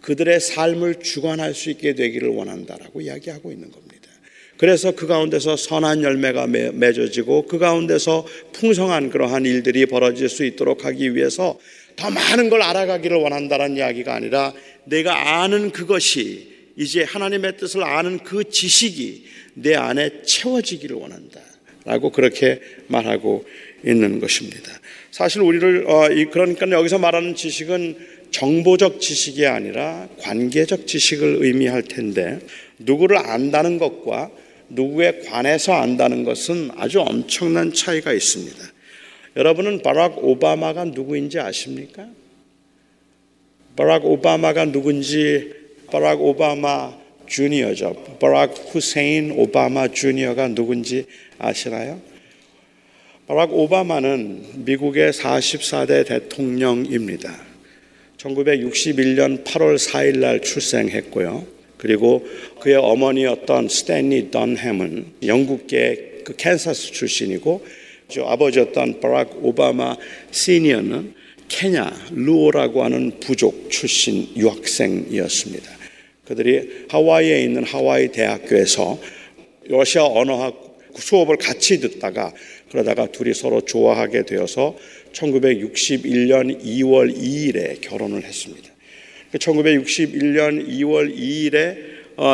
그들의 0.00 0.40
삶을 0.40 1.00
주관할 1.02 1.54
수 1.54 1.70
있게 1.70 1.94
되기를 1.94 2.28
원한다라고 2.28 3.02
이야기하고 3.02 3.52
있는 3.52 3.70
겁니다. 3.70 3.89
그래서 4.60 4.92
그 4.92 5.06
가운데서 5.06 5.56
선한 5.56 6.02
열매가 6.02 6.46
맺어지고 6.46 7.46
그 7.46 7.58
가운데서 7.58 8.26
풍성한 8.52 9.08
그러한 9.08 9.46
일들이 9.46 9.86
벌어질 9.86 10.28
수 10.28 10.44
있도록 10.44 10.84
하기 10.84 11.14
위해서 11.16 11.58
더 11.96 12.10
많은 12.10 12.50
걸 12.50 12.60
알아가기를 12.60 13.16
원한다는 13.16 13.78
이야기가 13.78 14.14
아니라 14.14 14.52
내가 14.84 15.40
아는 15.42 15.70
그것이 15.70 16.46
이제 16.76 17.02
하나님의 17.02 17.56
뜻을 17.56 17.82
아는 17.82 18.18
그 18.18 18.50
지식이 18.50 19.24
내 19.54 19.76
안에 19.76 20.24
채워지기를 20.26 20.94
원한다. 20.94 21.40
라고 21.86 22.12
그렇게 22.12 22.60
말하고 22.88 23.46
있는 23.82 24.20
것입니다. 24.20 24.78
사실 25.10 25.40
우리를, 25.40 25.86
어, 25.88 26.08
그러니까 26.30 26.70
여기서 26.70 26.98
말하는 26.98 27.34
지식은 27.34 27.96
정보적 28.30 29.00
지식이 29.00 29.46
아니라 29.46 30.06
관계적 30.18 30.86
지식을 30.86 31.38
의미할 31.40 31.82
텐데 31.82 32.40
누구를 32.76 33.16
안다는 33.16 33.78
것과 33.78 34.30
누구에 34.70 35.20
관해서 35.20 35.74
안다는 35.74 36.24
것은 36.24 36.70
아주 36.76 37.00
엄청난 37.00 37.72
차이가 37.72 38.12
있습니다. 38.12 38.58
여러분은 39.36 39.82
바락 39.82 40.22
오바마가 40.24 40.86
누구인지 40.86 41.38
아십니까? 41.38 42.08
바락 43.76 44.04
오바마가 44.04 44.66
누군지 44.66 45.52
바락 45.90 46.20
오바마 46.20 46.98
주니어죠. 47.26 48.18
바락 48.20 48.54
후세인 48.72 49.32
오바마 49.32 49.88
주니어가 49.88 50.48
누군지 50.48 51.06
아시나요? 51.38 52.00
바락 53.26 53.52
오바마는 53.52 54.64
미국의 54.64 55.12
44대 55.12 56.06
대통령입니다. 56.06 57.32
1961년 58.16 59.44
8월 59.44 59.78
4일 59.78 60.18
날 60.18 60.42
출생했고요. 60.42 61.59
그리고 61.80 62.26
그의 62.60 62.76
어머니였던 62.76 63.70
스탠리 63.70 64.30
던햄은 64.30 65.06
영국계 65.24 66.20
그 66.24 66.36
캔사스 66.36 66.92
출신이고 66.92 67.64
아버지였던 68.22 69.00
바락 69.00 69.42
오바마 69.42 69.96
시니어는 70.30 71.14
케냐 71.48 71.90
루오라고 72.12 72.84
하는 72.84 73.12
부족 73.18 73.70
출신 73.70 74.28
유학생이었습니다. 74.36 75.70
그들이 76.26 76.86
하와이에 76.90 77.44
있는 77.44 77.64
하와이 77.64 78.12
대학교에서 78.12 79.00
러시아 79.64 80.04
언어학 80.04 80.54
수업을 80.94 81.38
같이 81.38 81.80
듣다가 81.80 82.34
그러다가 82.70 83.06
둘이 83.06 83.32
서로 83.32 83.62
좋아하게 83.62 84.26
되어서 84.26 84.76
1961년 85.12 86.62
2월 86.62 87.16
2일에 87.16 87.80
결혼을 87.80 88.22
했습니다. 88.22 88.69
1961년 89.38 90.68
2월 90.68 91.16
2일에 91.16 91.90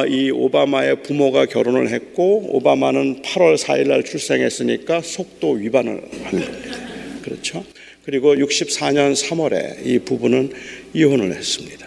이 0.09 0.31
오바마의 0.31 1.03
부모가 1.03 1.47
결혼을 1.47 1.91
했고 1.91 2.57
오바마는 2.57 3.23
8월 3.23 3.57
4일 3.57 3.89
날 3.89 4.03
출생했으니까 4.03 5.03
속도 5.03 5.53
위반을 5.53 6.03
한 6.25 6.31
겁니다. 6.31 6.79
그렇죠? 7.23 7.65
그리고 8.05 8.35
64년 8.35 9.15
3월에 9.15 9.87
이 9.87 9.99
부부는 10.01 10.53
이혼을 10.95 11.35
했습니다. 11.35 11.87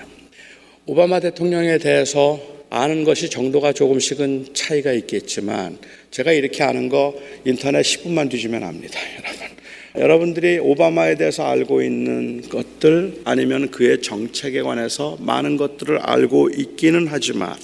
오바마 0.85 1.19
대통령에 1.19 1.77
대해서 1.77 2.41
아는 2.69 3.03
것이 3.03 3.29
정도가 3.29 3.73
조금씩은 3.73 4.53
차이가 4.53 4.93
있겠지만 4.93 5.77
제가 6.11 6.31
이렇게 6.31 6.63
아는 6.63 6.87
거 6.87 7.15
인터넷 7.45 7.81
10분만 7.81 8.29
뒤지면 8.29 8.63
압니다, 8.63 8.99
여러분. 9.17 9.48
여러분들이 9.97 10.59
오바마에 10.59 11.15
대해서 11.15 11.45
알고 11.45 11.81
있는 11.81 12.47
것들 12.47 13.21
아니면 13.23 13.71
그의 13.71 14.01
정책에 14.01 14.61
관해서 14.61 15.17
많은 15.19 15.57
것들을 15.57 15.97
알고 15.97 16.51
있기는 16.51 17.07
하지만 17.09 17.55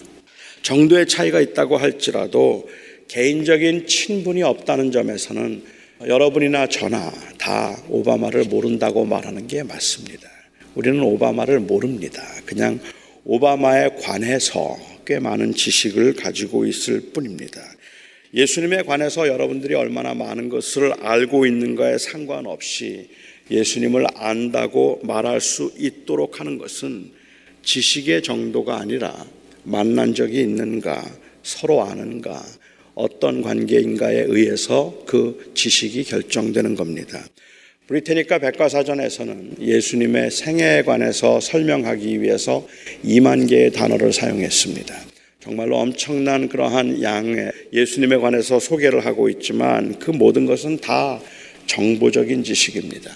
정도의 0.64 1.08
차이가 1.08 1.40
있다고 1.40 1.78
할지라도 1.78 2.68
개인적인 3.08 3.86
친분이 3.86 4.42
없다는 4.42 4.92
점에서는 4.92 5.64
여러분이나 6.08 6.68
저나 6.68 7.14
다 7.38 7.78
오바마를 7.90 8.46
모른다고 8.46 9.06
말하는 9.06 9.46
게 9.46 9.62
맞습니다. 9.62 10.28
우리는 10.74 11.00
오바마를 11.02 11.60
모릅니다. 11.60 12.24
그냥 12.46 12.80
오바마에 13.24 13.90
관해서 14.02 14.78
꽤 15.06 15.20
많은 15.20 15.54
지식을 15.54 16.16
가지고 16.16 16.66
있을 16.66 17.12
뿐입니다. 17.14 17.62
예수님에 18.36 18.82
관해서 18.84 19.30
여러분들이 19.30 19.76
얼마나 19.76 20.14
많은 20.14 20.50
것을 20.50 20.92
알고 21.00 21.46
있는가에 21.46 21.98
상관없이 21.98 23.08
예수님을 23.50 24.08
안다고 24.14 25.00
말할 25.04 25.40
수 25.40 25.72
있도록 25.78 26.42
하는 26.42 26.58
것은 26.58 27.12
지식의 27.64 28.24
정도가 28.24 28.78
아니라 28.78 29.26
만난 29.64 30.14
적이 30.14 30.42
있는가, 30.42 31.02
서로 31.44 31.84
아는가, 31.84 32.44
어떤 32.94 33.42
관계인가에 33.42 34.26
의해서 34.28 35.02
그 35.06 35.52
지식이 35.56 36.04
결정되는 36.04 36.76
겁니다. 36.76 37.26
브리테니카 37.88 38.40
백과사전에서는 38.40 39.58
예수님의 39.62 40.32
생애에 40.32 40.82
관해서 40.84 41.40
설명하기 41.40 42.22
위해서 42.22 42.68
2만 43.06 43.48
개의 43.48 43.72
단어를 43.72 44.12
사용했습니다. 44.12 45.15
정말로 45.46 45.78
엄청난 45.78 46.50
그러한 46.50 47.04
양의 47.04 47.52
예수님에 47.72 48.18
관해서 48.18 48.60
소개를 48.60 49.06
하고 49.06 49.30
있지만 49.30 50.00
그 50.00 50.10
모든 50.10 50.48
것은 50.48 50.80
다 50.80 51.22
정보적인 51.68 52.44
지식입니다. 52.44 53.12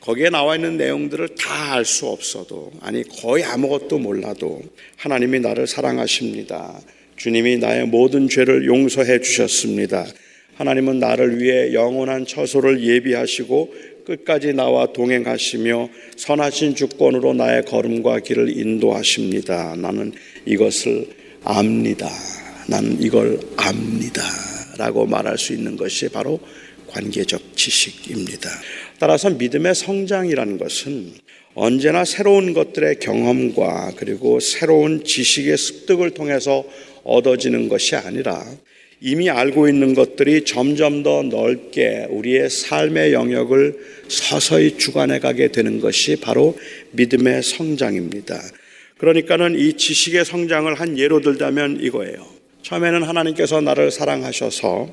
거기에 0.00 0.28
나와 0.28 0.56
있는 0.56 0.76
내용들을 0.76 1.28
다 1.36 1.72
알 1.72 1.86
수 1.86 2.08
없어도, 2.08 2.70
아니, 2.82 3.02
거의 3.04 3.42
아무것도 3.44 3.98
몰라도 3.98 4.60
하나님이 4.98 5.40
나를 5.40 5.66
사랑하십니다. 5.66 6.78
주님이 7.16 7.56
나의 7.56 7.86
모든 7.86 8.28
죄를 8.28 8.66
용서해 8.66 9.22
주셨습니다. 9.22 10.04
하나님은 10.56 10.98
나를 10.98 11.40
위해 11.40 11.72
영원한 11.72 12.26
처소를 12.26 12.84
예비하시고 12.84 13.74
끝까지 14.04 14.52
나와 14.52 14.92
동행하시며 14.92 15.88
선하신 16.16 16.74
주권으로 16.74 17.32
나의 17.32 17.64
걸음과 17.64 18.20
길을 18.20 18.58
인도하십니다. 18.58 19.74
나는 19.76 20.12
이것을 20.44 21.21
압니다. 21.44 22.08
나는 22.68 23.00
이걸 23.00 23.40
압니다. 23.56 24.22
라고 24.78 25.06
말할 25.06 25.38
수 25.38 25.52
있는 25.52 25.76
것이 25.76 26.08
바로 26.08 26.40
관계적 26.88 27.56
지식입니다. 27.56 28.48
따라서 28.98 29.30
믿음의 29.30 29.74
성장이라는 29.74 30.58
것은 30.58 31.12
언제나 31.54 32.04
새로운 32.04 32.54
것들의 32.54 32.98
경험과 33.00 33.92
그리고 33.96 34.40
새로운 34.40 35.04
지식의 35.04 35.56
습득을 35.56 36.12
통해서 36.12 36.64
얻어지는 37.04 37.68
것이 37.68 37.96
아니라 37.96 38.42
이미 39.00 39.28
알고 39.28 39.68
있는 39.68 39.94
것들이 39.94 40.44
점점 40.44 41.02
더 41.02 41.22
넓게 41.22 42.06
우리의 42.08 42.48
삶의 42.48 43.12
영역을 43.12 43.76
서서히 44.06 44.78
주관해 44.78 45.18
가게 45.18 45.48
되는 45.48 45.80
것이 45.80 46.16
바로 46.20 46.56
믿음의 46.92 47.42
성장입니다. 47.42 48.40
그러니까는 49.02 49.58
이 49.58 49.72
지식의 49.72 50.24
성장을 50.24 50.72
한 50.74 50.96
예로 50.96 51.22
들자면 51.22 51.80
이거예요. 51.80 52.24
처음에는 52.62 53.02
하나님께서 53.02 53.60
나를 53.60 53.90
사랑하셔서 53.90 54.88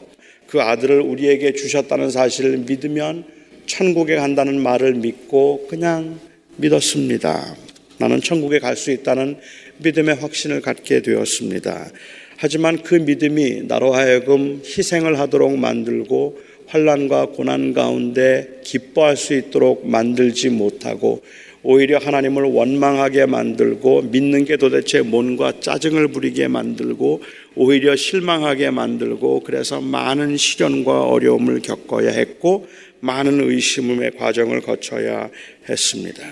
그 0.47 0.61
아들을 0.61 0.99
우리에게 0.99 1.53
주셨다는 1.53 2.09
사실을 2.09 2.57
믿으면 2.57 3.23
천국에 3.67 4.15
간다는 4.15 4.63
말을 4.63 4.95
믿고 4.95 5.67
그냥 5.67 6.19
믿었습니다. 6.57 7.55
나는 7.99 8.19
천국에 8.19 8.57
갈 8.57 8.75
수 8.75 8.89
있다는 8.89 9.37
믿음의 9.77 10.15
확신을 10.15 10.61
갖게 10.61 11.03
되었습니다. 11.03 11.91
하지만 12.37 12.81
그 12.81 12.95
믿음이 12.95 13.67
나로 13.67 13.93
하여금 13.93 14.63
희생을 14.65 15.19
하도록 15.19 15.55
만들고 15.55 16.39
환란과 16.65 17.27
고난 17.27 17.75
가운데 17.75 18.59
기뻐할 18.63 19.17
수 19.17 19.35
있도록 19.35 19.87
만들지 19.87 20.49
못하고 20.49 21.21
오히려 21.61 21.97
하나님을 21.97 22.43
원망하게 22.43 23.25
만들고 23.25 24.03
믿는 24.03 24.45
게 24.45 24.55
도대체 24.55 25.01
뭔가 25.01 25.59
짜증을 25.59 26.09
부리게 26.09 26.47
만들고 26.47 27.21
오히려 27.55 27.95
실망하게 27.95 28.71
만들고 28.71 29.41
그래서 29.41 29.81
많은 29.81 30.37
시련과 30.37 31.03
어려움을 31.03 31.61
겪어야 31.61 32.11
했고 32.11 32.67
많은 33.01 33.41
의심의 33.41 34.11
과정을 34.17 34.61
거쳐야 34.61 35.29
했습니다. 35.67 36.23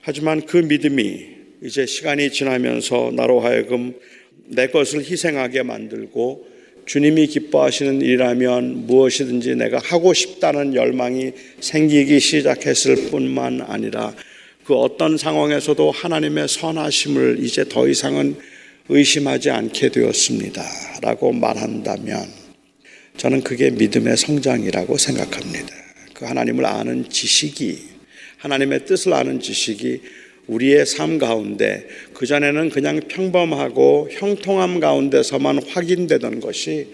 하지만 0.00 0.44
그 0.44 0.56
믿음이 0.56 1.26
이제 1.62 1.86
시간이 1.86 2.32
지나면서 2.32 3.12
나로 3.14 3.40
하여금 3.40 3.94
내 4.46 4.66
것을 4.66 5.04
희생하게 5.04 5.62
만들고 5.62 6.52
주님이 6.84 7.28
기뻐하시는 7.28 8.02
일이라면 8.02 8.86
무엇이든지 8.86 9.54
내가 9.54 9.78
하고 9.78 10.12
싶다는 10.12 10.74
열망이 10.74 11.32
생기기 11.60 12.18
시작했을 12.18 13.10
뿐만 13.10 13.60
아니라 13.60 14.12
그 14.64 14.74
어떤 14.74 15.16
상황에서도 15.16 15.90
하나님의 15.90 16.48
선하심을 16.48 17.38
이제 17.40 17.64
더 17.68 17.88
이상은 17.88 18.36
의심하지 18.88 19.50
않게 19.50 19.90
되었습니다. 19.90 20.62
라고 21.02 21.32
말한다면 21.32 22.24
저는 23.16 23.42
그게 23.42 23.70
믿음의 23.70 24.16
성장이라고 24.16 24.96
생각합니다. 24.98 25.74
그 26.14 26.24
하나님을 26.24 26.64
아는 26.64 27.08
지식이, 27.08 27.78
하나님의 28.38 28.86
뜻을 28.86 29.12
아는 29.12 29.40
지식이 29.40 30.00
우리의 30.46 30.86
삶 30.86 31.18
가운데 31.18 31.86
그전에는 32.14 32.70
그냥 32.70 33.00
평범하고 33.08 34.08
형통함 34.10 34.80
가운데서만 34.80 35.62
확인되던 35.68 36.40
것이 36.40 36.88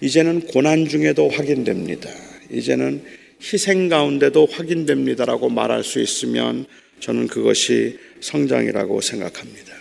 이제는 0.00 0.40
고난 0.40 0.88
중에도 0.88 1.28
확인됩니다. 1.28 2.10
이제는 2.50 3.02
희생 3.42 3.88
가운데도 3.88 4.46
확인됩니다라고 4.50 5.50
말할 5.50 5.84
수 5.84 6.00
있으면 6.00 6.66
저는 7.00 7.28
그것이 7.28 7.98
성장이라고 8.20 9.00
생각합니다. 9.00 9.74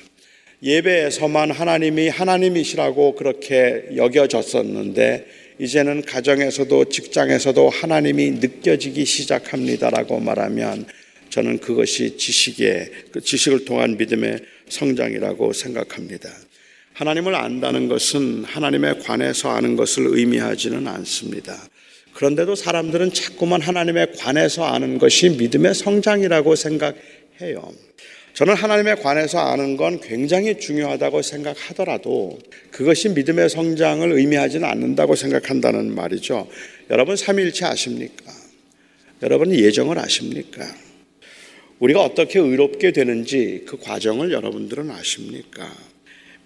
예배에서만 0.63 1.51
하나님이 1.51 2.09
하나님이시라고 2.09 3.16
그렇게 3.16 3.86
여겨졌었는데 3.95 5.26
이제는 5.59 6.01
가정에서도 6.01 6.86
직장에서도 6.86 7.70
하나님이 7.70 8.32
느껴지기 8.32 9.05
시작합니다라고 9.05 10.20
말하면 10.20 10.86
저는 11.30 11.59
그것이 11.59 12.18
지식의 12.18 12.91
그 13.11 13.22
지식을 13.22 13.66
통한 13.66 13.97
믿음의 13.97 14.39
성장이라고 14.70 15.53
생각합니다. 15.53 16.30
하나님을 16.93 17.36
안다는 17.36 17.89
것은 17.89 18.45
하나님에 18.45 18.99
관해서 18.99 19.49
아는 19.49 19.76
것을 19.76 20.07
의미하지는 20.07 20.88
않습니다. 20.88 21.68
그런데도 22.16 22.55
사람들은 22.55 23.11
자꾸만 23.11 23.61
하나님에 23.61 24.07
관해서 24.18 24.63
아는 24.63 24.97
것이 24.99 25.30
믿음의 25.32 25.76
성장이라고 25.76 26.55
생각해요. 26.55 27.74
저는 28.34 28.53
하나님에 28.53 28.95
관해서 28.95 29.39
아는 29.39 29.76
건 29.76 29.99
굉장히 29.99 30.57
중요하다고 30.57 31.22
생각하더라도 31.22 32.39
그것이 32.72 33.09
믿음의 33.09 33.49
성장을 33.49 34.09
의미하지는 34.11 34.68
않는다고 34.68 35.16
생각한다는 35.16 35.93
말이죠. 35.93 36.47
여러분 36.89 37.18
삼일체 37.18 37.66
아십니까? 37.66 38.32
여러분 39.22 39.53
예정을 39.53 39.99
아십니까? 39.99 40.66
우리가 41.80 42.01
어떻게 42.01 42.39
의롭게 42.39 42.93
되는지 42.93 43.63
그 43.68 43.78
과정을 43.78 44.32
여러분들은 44.32 44.89
아십니까? 44.89 45.70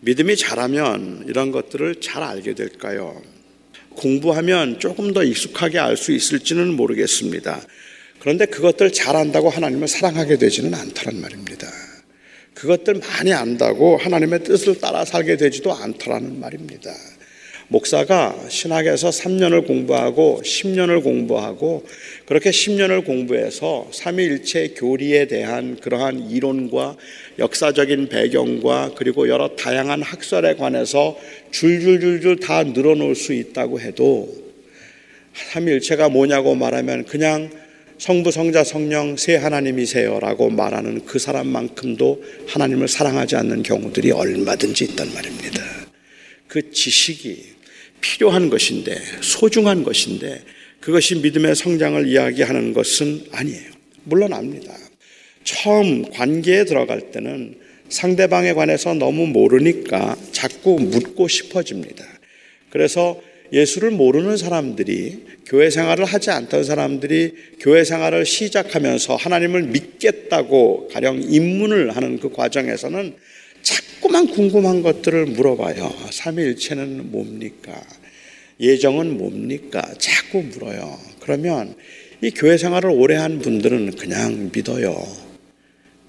믿음이 0.02 0.36
자라면 0.36 1.26
이런 1.28 1.52
것들을 1.52 2.02
잘 2.02 2.24
알게 2.24 2.56
될까요? 2.56 3.22
공부하면 3.96 4.80
조금 4.80 5.14
더 5.14 5.24
익숙하게 5.24 5.80
알 5.80 5.98
수 5.98 6.12
있을지는 6.12 6.74
모르겠습니다. 6.74 7.62
그런데 8.20 8.46
그것들 8.46 8.92
잘 8.92 9.16
안다고 9.16 9.50
하나님을 9.50 9.88
사랑하게 9.88 10.38
되지는 10.38 10.74
않다는 10.74 11.22
말입니다. 11.22 11.68
그것들 12.54 12.96
많이 12.96 13.32
안다고 13.34 13.98
하나님의 13.98 14.44
뜻을 14.44 14.80
따라 14.80 15.06
살게 15.06 15.38
되지도 15.38 15.74
않더라는 15.74 16.40
말입니다. 16.40 16.94
목사가 17.72 18.36
신학에서 18.50 19.10
3년을 19.10 19.68
공부하고 19.68 20.42
10년을 20.44 21.04
공부하고 21.04 21.86
그렇게 22.26 22.50
10년을 22.50 23.06
공부해서 23.06 23.88
삼위일체 23.94 24.70
교리에 24.76 25.28
대한 25.28 25.76
그러한 25.76 26.32
이론과 26.32 26.98
역사적인 27.38 28.10
배경과 28.10 28.94
그리고 28.96 29.30
여러 29.30 29.56
다양한 29.56 30.02
학설에 30.02 30.56
관해서 30.56 31.16
줄줄줄줄 31.52 32.40
다 32.40 32.64
늘어놓을 32.64 33.14
수 33.14 33.34
있다고 33.34 33.80
해도 33.80 34.34
삼위일체가 35.52 36.10
뭐냐고 36.10 36.56
말하면 36.56 37.06
그냥 37.06 37.52
성부, 38.00 38.32
성자, 38.32 38.64
성령 38.64 39.16
세 39.16 39.36
하나님이세요 39.36 40.20
라고 40.22 40.50
말하는 40.50 41.06
그 41.06 41.20
사람만큼도 41.20 42.24
하나님을 42.48 42.88
사랑하지 42.88 43.36
않는 43.36 43.62
경우들이 43.62 44.10
얼마든지 44.12 44.86
있단 44.86 45.14
말입니다. 45.14 45.62
그 46.48 46.72
지식이 46.72 47.59
필요한 48.02 48.50
것인데 48.50 48.96
소중한 49.22 49.84
것인데 49.84 50.44
그것이 50.80 51.16
믿음의 51.16 51.56
성장을 51.56 52.08
이야기하는 52.08 52.74
것은 52.74 53.26
아니에요. 53.32 53.72
물론 54.04 54.34
압니다. 54.34 54.74
처음 55.44 56.10
관계에 56.10 56.66
들어갈 56.66 57.12
때는 57.12 57.56
상대방에 57.90 58.54
관해서 58.54 58.94
너무 58.94 59.28
모르니까 59.28 60.16
자꾸 60.32 60.80
묻고 60.80 61.28
싶어집니다. 61.28 62.06
그래서 62.70 63.22
예수를 63.52 63.90
모르는 63.92 64.38
사람들이 64.38 65.26
교회 65.48 65.72
생활을 65.72 66.06
하지 66.06 66.30
않던 66.30 66.64
사람들이 66.64 67.34
교회 67.60 67.84
생활을 67.84 68.26
시작하면서 68.26 69.16
하나님을 69.16 69.64
믿겠다고 69.64 70.90
가령 70.90 71.24
입문을 71.24 71.96
하는 71.96 72.20
그 72.20 72.30
과정에서는 72.30 73.16
자꾸만 73.62 74.28
궁금한 74.28 74.82
것들을 74.82 75.26
물어봐요. 75.28 75.94
삼위일체는 76.12 77.12
뭡니까? 77.12 77.82
예정은 78.60 79.18
뭡니까? 79.18 79.82
자꾸 79.98 80.42
물어요. 80.42 81.00
그러면 81.22 81.76
이 82.22 82.32
교회 82.32 82.58
생활을 82.58 82.90
오래 82.90 83.16
한 83.16 83.40
분들은 83.40 83.92
그냥 83.92 84.50
믿어요. 84.54 85.30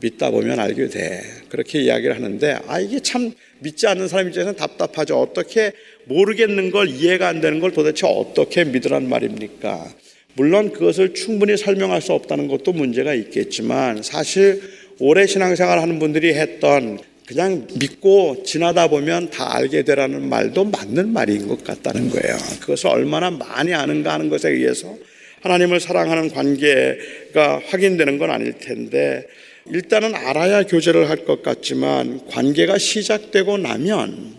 믿다 0.01 0.31
보면 0.31 0.59
알게 0.59 0.89
돼. 0.89 1.21
그렇게 1.51 1.81
이야기를 1.83 2.17
하는데, 2.17 2.59
아, 2.67 2.81
이게 2.81 3.01
참 3.01 3.33
믿지 3.61 3.87
않는 3.87 4.09
사람 4.09 4.29
입장에서는 4.29 4.57
답답하죠. 4.57 5.21
어떻게 5.21 5.73
모르겠는 6.07 6.71
걸 6.71 6.89
이해가 6.89 7.29
안 7.29 7.41
되는 7.41 7.61
걸 7.61 7.73
도대체 7.73 8.07
어떻게 8.07 8.65
믿으란 8.65 9.09
말입니까? 9.09 9.95
물론 10.35 10.73
그것을 10.73 11.13
충분히 11.13 11.57
설명할 11.57 12.01
수 12.01 12.13
없다는 12.15 12.49
것도 12.49 12.73
문제가 12.73 13.15
있겠지만, 13.15 14.03
사실 14.03 14.63
오래 14.99 15.27
신앙생활 15.27 15.79
하는 15.79 15.99
분들이 15.99 16.33
했던 16.33 16.99
그냥 17.31 17.65
믿고 17.79 18.43
지나다 18.45 18.89
보면 18.89 19.31
다 19.31 19.55
알게 19.55 19.85
되라는 19.85 20.29
말도 20.29 20.65
맞는 20.65 21.13
말인 21.13 21.47
것 21.47 21.63
같다는 21.63 22.11
거예요. 22.11 22.37
그것을 22.59 22.89
얼마나 22.89 23.31
많이 23.31 23.73
아는가 23.73 24.15
하는 24.15 24.29
것에 24.29 24.51
의해서 24.51 24.97
하나님을 25.43 25.79
사랑하는 25.79 26.31
관계가 26.31 27.63
확인되는 27.69 28.19
건 28.19 28.33
아닐 28.33 28.59
텐데 28.59 29.29
일단은 29.71 30.13
알아야 30.17 30.65
교제를 30.65 31.09
할 31.09 31.25
것 31.25 31.45
같지만 31.45 32.27
관계가 32.27 32.79
시작되고 32.79 33.59
나면 33.59 34.35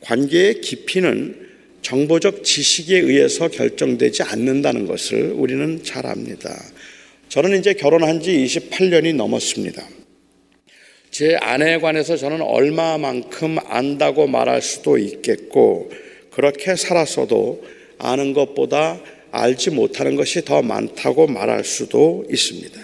관계의 0.00 0.62
깊이는 0.62 1.48
정보적 1.82 2.42
지식에 2.42 2.98
의해서 2.98 3.46
결정되지 3.46 4.24
않는다는 4.24 4.88
것을 4.88 5.30
우리는 5.36 5.84
잘 5.84 6.06
압니다. 6.06 6.60
저는 7.28 7.60
이제 7.60 7.72
결혼한 7.74 8.20
지 8.20 8.32
28년이 8.44 9.14
넘었습니다. 9.14 10.01
제 11.12 11.36
아내에 11.36 11.78
관해서 11.78 12.16
저는 12.16 12.40
얼마만큼 12.40 13.58
안다고 13.66 14.26
말할 14.26 14.62
수도 14.62 14.96
있겠고, 14.96 15.90
그렇게 16.30 16.74
살았어도 16.74 17.62
아는 17.98 18.32
것보다 18.32 18.98
알지 19.30 19.72
못하는 19.72 20.16
것이 20.16 20.42
더 20.42 20.62
많다고 20.62 21.26
말할 21.26 21.64
수도 21.64 22.24
있습니다. 22.30 22.80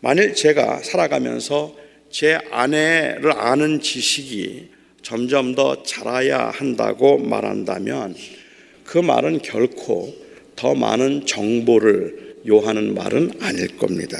만일 0.00 0.34
제가 0.34 0.78
살아가면서 0.82 1.76
제 2.10 2.38
아내를 2.50 3.32
아는 3.32 3.82
지식이 3.82 4.70
점점 5.02 5.54
더 5.54 5.82
자라야 5.82 6.48
한다고 6.48 7.18
말한다면 7.18 8.16
그 8.84 8.96
말은 8.96 9.40
결코 9.42 10.14
더 10.56 10.74
많은 10.74 11.26
정보를 11.26 12.36
요하는 12.48 12.94
말은 12.94 13.32
아닐 13.42 13.76
겁니다. 13.76 14.18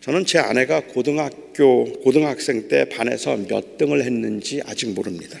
저는 0.00 0.24
제 0.24 0.38
아내가 0.38 0.80
고등학교, 0.80 1.84
고등학생 2.00 2.68
때 2.68 2.88
반에서 2.88 3.36
몇 3.36 3.76
등을 3.76 4.02
했는지 4.02 4.62
아직 4.64 4.88
모릅니다. 4.94 5.38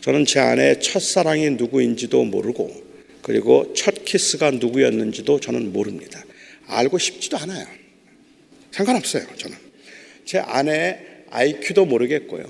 저는 0.00 0.24
제 0.24 0.40
아내의 0.40 0.80
첫사랑이 0.80 1.50
누구인지도 1.50 2.24
모르고, 2.24 2.90
그리고 3.20 3.74
첫 3.74 4.06
키스가 4.06 4.52
누구였는지도 4.52 5.40
저는 5.40 5.74
모릅니다. 5.74 6.24
알고 6.68 6.96
싶지도 6.96 7.36
않아요. 7.36 7.66
상관없어요, 8.70 9.26
저는. 9.36 9.56
제 10.24 10.38
아내의 10.38 10.98
IQ도 11.28 11.84
모르겠고요. 11.84 12.44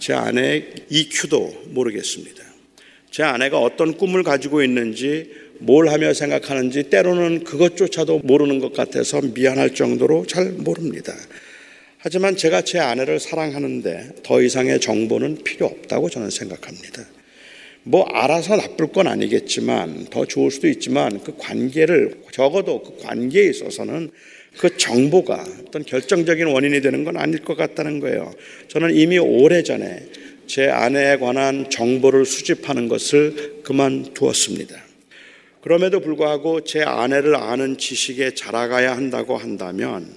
제 0.00 0.14
아내의 0.14 0.72
EQ도 0.88 1.66
모르겠습니다. 1.68 2.42
제 3.12 3.22
아내가 3.22 3.60
어떤 3.60 3.96
꿈을 3.96 4.24
가지고 4.24 4.64
있는지 4.64 5.30
뭘 5.60 5.88
하며 5.88 6.12
생각하는지 6.12 6.84
때로는 6.84 7.44
그것조차도 7.44 8.20
모르는 8.24 8.60
것 8.60 8.72
같아서 8.72 9.20
미안할 9.20 9.74
정도로 9.74 10.26
잘 10.26 10.52
모릅니다. 10.52 11.14
하지만 11.98 12.34
제가 12.34 12.62
제 12.62 12.78
아내를 12.78 13.20
사랑하는데 13.20 14.22
더 14.22 14.40
이상의 14.40 14.80
정보는 14.80 15.44
필요 15.44 15.66
없다고 15.66 16.08
저는 16.08 16.30
생각합니다. 16.30 17.04
뭐 17.82 18.04
알아서 18.04 18.56
나쁠 18.56 18.88
건 18.88 19.06
아니겠지만 19.06 20.06
더 20.10 20.24
좋을 20.24 20.50
수도 20.50 20.68
있지만 20.68 21.22
그 21.22 21.34
관계를 21.36 22.22
적어도 22.32 22.82
그 22.82 23.02
관계에 23.02 23.48
있어서는 23.50 24.10
그 24.56 24.76
정보가 24.76 25.44
어떤 25.66 25.84
결정적인 25.84 26.46
원인이 26.46 26.80
되는 26.80 27.04
건 27.04 27.16
아닐 27.18 27.40
것 27.40 27.56
같다는 27.56 28.00
거예요. 28.00 28.32
저는 28.68 28.94
이미 28.94 29.18
오래전에 29.18 30.06
제 30.46 30.68
아내에 30.68 31.18
관한 31.18 31.68
정보를 31.70 32.24
수집하는 32.24 32.88
것을 32.88 33.60
그만두었습니다. 33.62 34.89
그럼에도 35.62 36.00
불구하고 36.00 36.64
제 36.64 36.82
아내를 36.82 37.36
아는 37.36 37.76
지식에 37.76 38.34
자라가야 38.34 38.96
한다고 38.96 39.36
한다면 39.36 40.08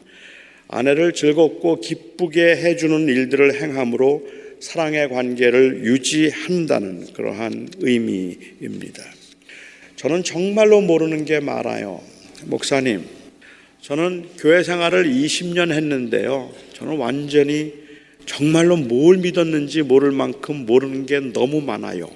아내를 0.67 1.13
즐겁고 1.13 1.81
기쁘게 1.81 2.55
해주는 2.57 3.07
일들을 3.07 3.61
행함으로 3.61 4.25
사랑의 4.59 5.09
관계를 5.09 5.83
유지한다는 5.83 7.11
그러한 7.13 7.69
의미입니다. 7.79 9.03
저는 9.97 10.23
정말로 10.23 10.81
모르는 10.81 11.25
게 11.25 11.41
많아요. 11.41 12.01
목사님, 12.45 13.05
저는 13.81 14.29
교회 14.37 14.63
생활을 14.63 15.05
20년 15.05 15.71
했는데요. 15.71 16.51
저는 16.73 16.97
완전히 16.97 17.73
정말로 18.25 18.77
뭘 18.77 19.17
믿었는지 19.17 19.81
모를 19.81 20.11
만큼 20.11 20.65
모르는 20.65 21.05
게 21.05 21.19
너무 21.19 21.61
많아요. 21.61 22.09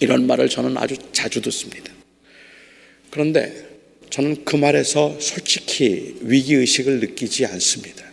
이런 0.00 0.26
말을 0.26 0.48
저는 0.48 0.76
아주 0.76 0.96
자주 1.12 1.40
듣습니다. 1.40 1.97
그런데 3.10 3.68
저는 4.10 4.44
그 4.44 4.56
말에서 4.56 5.18
솔직히 5.20 6.16
위기의식을 6.22 7.00
느끼지 7.00 7.46
않습니다. 7.46 8.04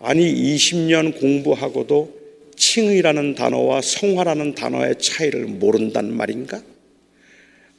아니, 0.00 0.32
20년 0.32 1.18
공부하고도 1.18 2.14
칭의라는 2.56 3.34
단어와 3.34 3.80
성화라는 3.82 4.54
단어의 4.54 4.98
차이를 4.98 5.46
모른단 5.46 6.12
말인가? 6.12 6.62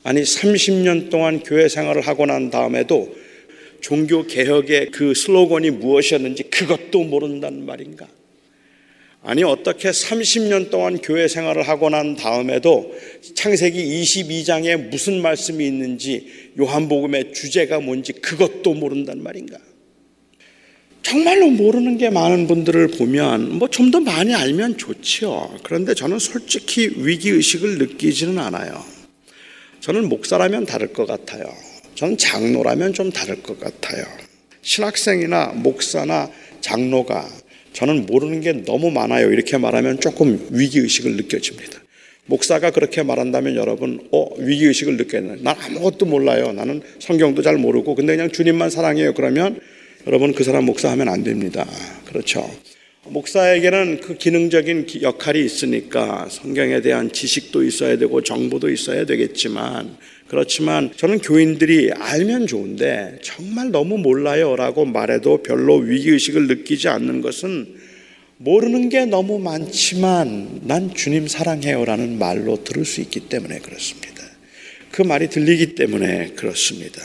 아니, 0.03 0.21
30년 0.21 1.09
동안 1.09 1.41
교회 1.43 1.67
생활을 1.67 2.01
하고 2.01 2.25
난 2.25 2.49
다음에도 2.49 3.15
종교 3.81 4.25
개혁의 4.25 4.91
그 4.91 5.13
슬로건이 5.13 5.71
무엇이었는지 5.71 6.43
그것도 6.43 7.03
모른단 7.03 7.65
말인가? 7.65 8.07
아니 9.23 9.43
어떻게 9.43 9.89
30년 9.89 10.69
동안 10.69 10.99
교회 10.99 11.27
생활을 11.27 11.67
하고 11.67 11.89
난 11.89 12.15
다음에도 12.15 12.93
창세기 13.35 14.01
22장에 14.01 14.77
무슨 14.89 15.21
말씀이 15.21 15.65
있는지 15.65 16.51
요한복음의 16.59 17.33
주제가 17.33 17.79
뭔지 17.79 18.13
그것도 18.13 18.73
모른단 18.75 19.21
말인가? 19.21 19.57
정말로 21.01 21.47
모르는 21.49 21.97
게 21.97 22.09
많은 22.09 22.47
분들을 22.47 22.89
보면 22.89 23.57
뭐 23.59 23.69
좀 23.69 23.91
더 23.91 23.99
많이 24.01 24.33
알면 24.33 24.77
좋지요. 24.77 25.57
그런데 25.63 25.93
저는 25.93 26.19
솔직히 26.19 26.91
위기 26.97 27.29
의식을 27.29 27.77
느끼지는 27.77 28.37
않아요. 28.37 28.83
저는 29.79 30.09
목사라면 30.09 30.65
다를 30.65 30.91
것 30.91 31.05
같아요. 31.05 31.45
저는 31.95 32.17
장로라면 32.17 32.93
좀 32.93 33.09
다를 33.11 33.41
것 33.41 33.59
같아요. 33.59 34.05
신학생이나 34.61 35.53
목사나 35.55 36.29
장로가 36.59 37.29
저는 37.77 38.07
모르는 38.07 38.41
게 38.41 38.53
너무 38.53 38.89
많아요. 38.89 39.31
이렇게 39.31 39.59
말하면 39.59 39.99
조금 39.99 40.47
위기의식을 40.49 41.15
느껴집니다. 41.15 41.79
목사가 42.25 42.71
그렇게 42.71 43.03
말한다면 43.03 43.55
여러분, 43.55 43.99
어, 44.11 44.33
위기의식을 44.39 44.97
느꼈나요? 44.97 45.37
난 45.43 45.55
아무것도 45.55 46.07
몰라요. 46.07 46.53
나는 46.53 46.81
성경도 46.97 47.43
잘 47.43 47.57
모르고, 47.57 47.93
근데 47.93 48.15
그냥 48.15 48.31
주님만 48.31 48.71
사랑해요. 48.71 49.13
그러면 49.13 49.59
여러분 50.07 50.33
그 50.33 50.43
사람 50.43 50.65
목사하면 50.65 51.07
안 51.07 51.23
됩니다. 51.23 51.67
그렇죠. 52.05 52.49
목사에게는 53.09 53.99
그 54.01 54.17
기능적인 54.17 54.87
역할이 55.01 55.43
있으니까 55.43 56.27
성경에 56.29 56.81
대한 56.81 57.11
지식도 57.11 57.63
있어야 57.63 57.97
되고 57.97 58.21
정보도 58.21 58.69
있어야 58.69 59.05
되겠지만 59.05 59.97
그렇지만 60.27 60.91
저는 60.95 61.19
교인들이 61.19 61.91
알면 61.93 62.47
좋은데 62.47 63.19
정말 63.21 63.71
너무 63.71 63.97
몰라요 63.97 64.55
라고 64.55 64.85
말해도 64.85 65.43
별로 65.43 65.77
위기의식을 65.77 66.47
느끼지 66.47 66.89
않는 66.89 67.21
것은 67.21 67.75
모르는 68.37 68.89
게 68.89 69.05
너무 69.05 69.39
많지만 69.39 70.61
난 70.63 70.93
주님 70.93 71.27
사랑해요 71.27 71.85
라는 71.85 72.19
말로 72.19 72.63
들을 72.63 72.85
수 72.85 73.01
있기 73.01 73.21
때문에 73.21 73.59
그렇습니다. 73.59 74.23
그 74.91 75.01
말이 75.01 75.29
들리기 75.29 75.75
때문에 75.75 76.33
그렇습니다. 76.35 77.01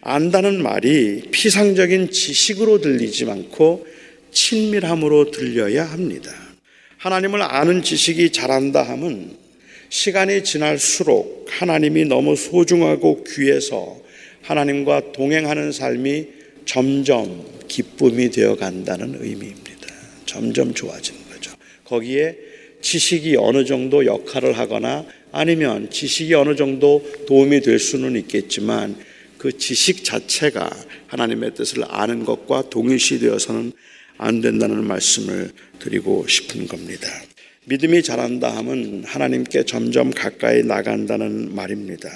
안다는 0.00 0.62
말이 0.62 1.22
피상적인 1.30 2.10
지식으로 2.10 2.80
들리지 2.80 3.30
않고 3.30 3.86
친밀함으로 4.34 5.30
들려야 5.30 5.84
합니다. 5.84 6.30
하나님을 6.98 7.40
아는 7.40 7.82
지식이 7.82 8.32
잘한다 8.32 8.82
함은 8.82 9.36
시간이 9.88 10.44
지날수록 10.44 11.46
하나님이 11.48 12.04
너무 12.04 12.36
소중하고 12.36 13.24
귀해서 13.24 14.00
하나님과 14.42 15.12
동행하는 15.12 15.72
삶이 15.72 16.26
점점 16.66 17.46
기쁨이 17.68 18.30
되어 18.30 18.56
간다는 18.56 19.16
의미입니다. 19.20 19.88
점점 20.26 20.74
좋아지는 20.74 21.20
거죠. 21.30 21.52
거기에 21.84 22.36
지식이 22.80 23.36
어느 23.38 23.64
정도 23.64 24.04
역할을 24.04 24.58
하거나 24.58 25.06
아니면 25.32 25.90
지식이 25.90 26.34
어느 26.34 26.54
정도 26.56 27.04
도움이 27.26 27.60
될 27.60 27.78
수는 27.78 28.16
있겠지만 28.16 28.96
그 29.38 29.56
지식 29.56 30.04
자체가 30.04 30.70
하나님의 31.06 31.54
뜻을 31.54 31.84
아는 31.88 32.24
것과 32.24 32.68
동일시 32.70 33.20
되어서는 33.20 33.72
안 34.16 34.40
된다는 34.40 34.84
말씀을 34.86 35.50
드리고 35.78 36.26
싶은 36.26 36.66
겁니다. 36.66 37.08
믿음이 37.66 38.02
자란다 38.02 38.54
함은 38.56 39.04
하나님께 39.04 39.64
점점 39.64 40.10
가까이 40.10 40.62
나간다는 40.62 41.54
말입니다. 41.54 42.10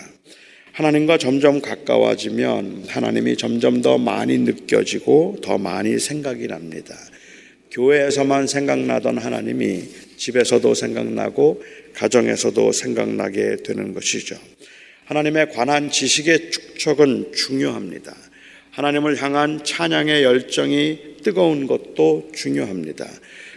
하나님과 0.72 1.18
점점 1.18 1.60
가까워지면 1.60 2.84
하나님이 2.86 3.36
점점 3.36 3.82
더 3.82 3.98
많이 3.98 4.38
느껴지고 4.38 5.38
더 5.42 5.58
많이 5.58 5.98
생각이 5.98 6.46
납니다. 6.46 6.94
교회에서만 7.72 8.46
생각나던 8.46 9.18
하나님이 9.18 9.82
집에서도 10.16 10.74
생각나고 10.74 11.62
가정에서도 11.94 12.72
생각나게 12.72 13.56
되는 13.64 13.92
것이죠. 13.92 14.36
하나님에 15.06 15.46
관한 15.46 15.90
지식의 15.90 16.50
축적은 16.50 17.32
중요합니다. 17.32 18.14
하나님을 18.78 19.20
향한 19.20 19.64
찬양의 19.64 20.22
열정이 20.22 20.98
뜨거운 21.24 21.66
것도 21.66 22.30
중요합니다. 22.32 23.08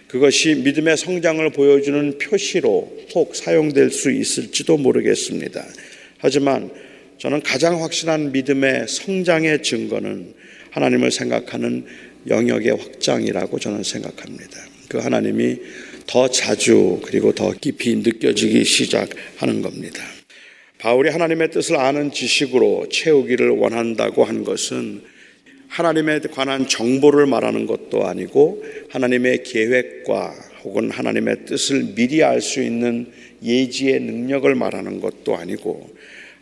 그것이 0.08 0.56
믿음의 0.56 0.98
성장을 0.98 1.48
보여주는 1.52 2.18
표시로 2.18 2.92
혹 3.14 3.36
사용될 3.36 3.92
수 3.92 4.10
있을지도 4.10 4.78
모르겠습니다. 4.78 5.64
하지만 6.18 6.72
저는 7.20 7.44
가장 7.44 7.84
확실한 7.84 8.32
믿음의 8.32 8.88
성장의 8.88 9.62
증거는 9.62 10.34
하나님을 10.72 11.12
생각하는 11.12 11.86
영역의 12.28 12.72
확장이라고 12.72 13.60
저는 13.60 13.84
생각합니다. 13.84 14.58
그 14.90 14.98
하나님이 14.98 15.58
더 16.08 16.28
자주 16.30 17.00
그리고 17.04 17.32
더 17.32 17.52
깊이 17.52 17.96
느껴지기 17.98 18.66
시작하는 18.66 19.62
겁니다. 19.62 20.02
바울이 20.80 21.12
하나님의 21.12 21.52
뜻을 21.52 21.76
아는 21.76 22.12
지식으로 22.12 22.90
채우기를 22.90 23.50
원한다고 23.52 24.24
한 24.24 24.44
것은 24.44 25.11
하나님에 25.72 26.20
관한 26.20 26.68
정보를 26.68 27.28
말하는 27.28 27.66
것도 27.66 28.06
아니고 28.06 28.62
하나님의 28.90 29.44
계획과 29.44 30.34
혹은 30.64 30.92
하나님의 30.92 31.46
뜻을 31.46 31.94
미리 31.96 32.24
알 32.24 32.42
수 32.42 32.62
있는 32.62 33.10
예지의 33.42 34.02
능력을 34.02 34.54
말하는 34.54 35.00
것도 35.00 35.38
아니고 35.38 35.90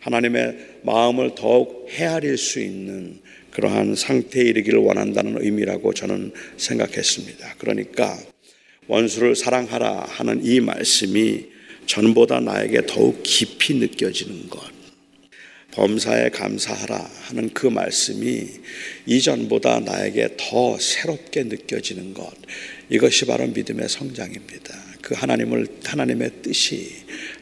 하나님의 0.00 0.80
마음을 0.82 1.36
더욱 1.36 1.86
헤아릴 1.90 2.38
수 2.38 2.60
있는 2.60 3.20
그러한 3.52 3.94
상태에 3.94 4.42
이르기를 4.42 4.80
원한다는 4.80 5.40
의미라고 5.40 5.94
저는 5.94 6.32
생각했습니다. 6.56 7.54
그러니까 7.58 8.18
원수를 8.88 9.36
사랑하라 9.36 10.06
하는 10.08 10.44
이 10.44 10.58
말씀이 10.58 11.46
전보다 11.86 12.40
나에게 12.40 12.82
더욱 12.86 13.20
깊이 13.22 13.74
느껴지는 13.74 14.48
것. 14.48 14.79
범사에 15.72 16.30
감사하라 16.30 17.10
하는 17.22 17.50
그 17.54 17.66
말씀이 17.66 18.48
이전보다 19.06 19.80
나에게 19.80 20.30
더 20.36 20.78
새롭게 20.78 21.44
느껴지는 21.44 22.14
것. 22.14 22.32
이것이 22.88 23.26
바로 23.26 23.46
믿음의 23.46 23.88
성장입니다. 23.88 24.90
그 25.00 25.14
하나님을, 25.14 25.66
하나님의 25.84 26.30
뜻이, 26.42 26.90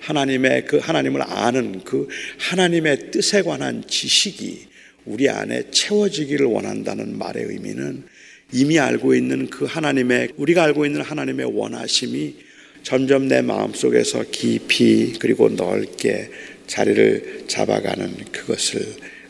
하나님의 0.01 0.67
그 0.67 0.79
하나님을 0.79 1.23
아는 1.23 1.83
그 1.85 2.09
하나님의 2.39 3.11
뜻에 3.11 3.43
관한 3.43 3.85
지식이 3.87 4.67
우리 5.07 5.29
안에 5.29 5.71
채워지기를 5.71 6.47
원한다는 6.47 7.17
말의 7.17 7.45
의미는 7.45 8.05
이미 8.53 8.79
알고 8.79 9.15
있는 9.15 9.49
그 9.49 9.65
하나님의 9.65 10.31
우리가 10.37 10.65
알고 10.65 10.87
있는 10.87 11.01
하나님의 11.03 11.47
원하심이 11.47 12.35
점점 12.83 13.29
내 13.29 13.43
마음속에서 13.43 14.25
깊이 14.31 15.15
그리고 15.19 15.49
넓게 15.49 16.31
자리를 16.69 17.47
잡아가는 17.49 18.15
그것을 18.31 18.81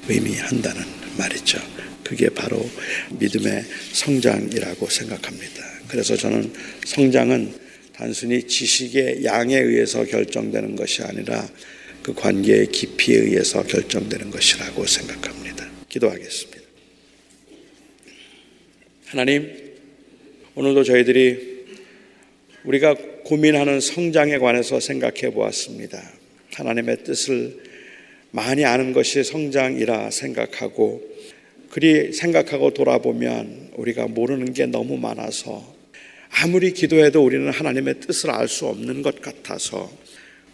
의미한다는 0.09 0.83
말이죠. 1.17 1.59
그게 2.05 2.29
바로 2.29 2.69
믿음의 3.19 3.65
성장이라고 3.93 4.87
생각합니다. 4.89 5.65
그래서 5.89 6.17
저는 6.17 6.53
성장은 6.85 7.55
단순히 7.93 8.47
지식의 8.47 9.25
양에 9.25 9.59
의해서 9.59 10.05
결정되는 10.05 10.77
것이 10.77 11.03
아니라 11.03 11.49
그 12.03 12.15
관계의 12.15 12.69
깊이에 12.69 13.19
의해서 13.19 13.63
결정되는 13.63 14.31
것이라고 14.31 14.87
생각합니다. 14.87 15.69
기도하겠습니다. 15.89 16.59
하나님, 19.07 19.51
오늘도 20.55 20.85
저희들이 20.85 21.65
우리가 22.65 22.95
고민하는 23.25 23.81
성장에 23.81 24.39
관해서 24.39 24.81
생각해 24.81 25.31
보았습니다. 25.33 26.18
하나님의 26.59 27.05
뜻을 27.05 27.57
많이 28.33 28.65
아는 28.65 28.93
것이 28.93 29.23
성장이라 29.23 30.11
생각하고 30.11 31.03
그리 31.71 32.13
생각하고 32.13 32.75
돌아보면 32.75 33.71
우리가 33.77 34.09
모르는 34.09 34.53
게 34.53 34.67
너무 34.67 34.97
많아서 34.99 35.77
아무리 36.31 36.73
기도해도 36.73 37.25
우리는 37.25 37.49
하나님의 37.51 38.01
뜻을 38.01 38.31
알 38.31 38.49
수 38.49 38.67
없는 38.67 39.03
것 39.03 39.21
같아서 39.23 39.91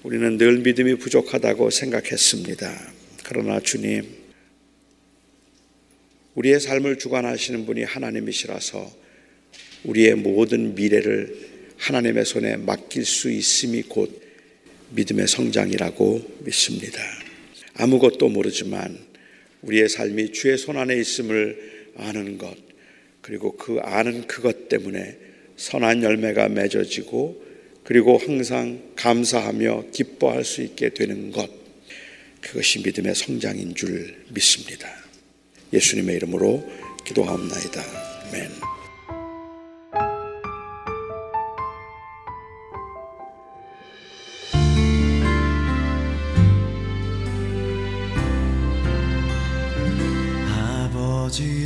우리는 0.03 0.37
늘 0.37 0.59
믿음이 0.59 0.97
부족하다고 0.97 1.71
생각했습니다. 1.71 2.93
그러나 3.25 3.59
주님, 3.59 4.05
우리의 6.35 6.61
삶을 6.61 6.99
주관하시는 6.99 7.65
분이 7.65 7.85
하나님이시라서 7.85 8.93
우리의 9.85 10.17
모든 10.17 10.75
미래를 10.75 11.55
하나님의 11.79 12.25
손에 12.27 12.57
맡길 12.57 13.05
수 13.05 13.31
있음이 13.31 13.83
곧 13.83 14.24
믿음의 14.95 15.27
성장이라고 15.29 16.39
믿습니다. 16.41 17.01
아무것도 17.75 18.29
모르지만 18.29 18.99
우리의 19.63 19.89
삶이 19.89 20.33
주의 20.33 20.57
손 20.57 20.77
안에 20.77 20.97
있음을 20.97 21.91
아는 21.97 22.39
것, 22.39 22.57
그리고 23.21 23.57
그 23.57 23.79
아는 23.83 24.27
그것 24.27 24.69
때문에 24.69 25.19
선한 25.57 26.03
열매가 26.03 26.49
맺어지고 26.49 27.43
그리고 27.85 28.19
항상 28.19 28.83
감사하며 28.97 29.87
기뻐할 29.93 30.45
수 30.45 30.63
있게 30.63 30.91
되는 30.91 31.31
것, 31.33 31.51
그것이 32.41 32.81
믿음의 32.81 33.15
성장인 33.15 33.75
줄 33.75 34.15
믿습니다. 34.29 34.89
예수님의 35.73 36.17
이름으로 36.17 36.65
기도하옵나이다. 37.05 37.83
아멘. 38.29 38.74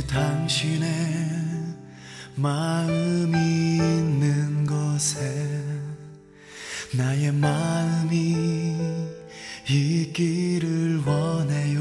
당신의 0.09 0.89
마음이 2.35 3.37
있는 3.37 4.65
곳에 4.65 5.19
나의 6.97 7.31
마음이 7.31 8.75
있기를 9.69 11.03
원해요. 11.05 11.79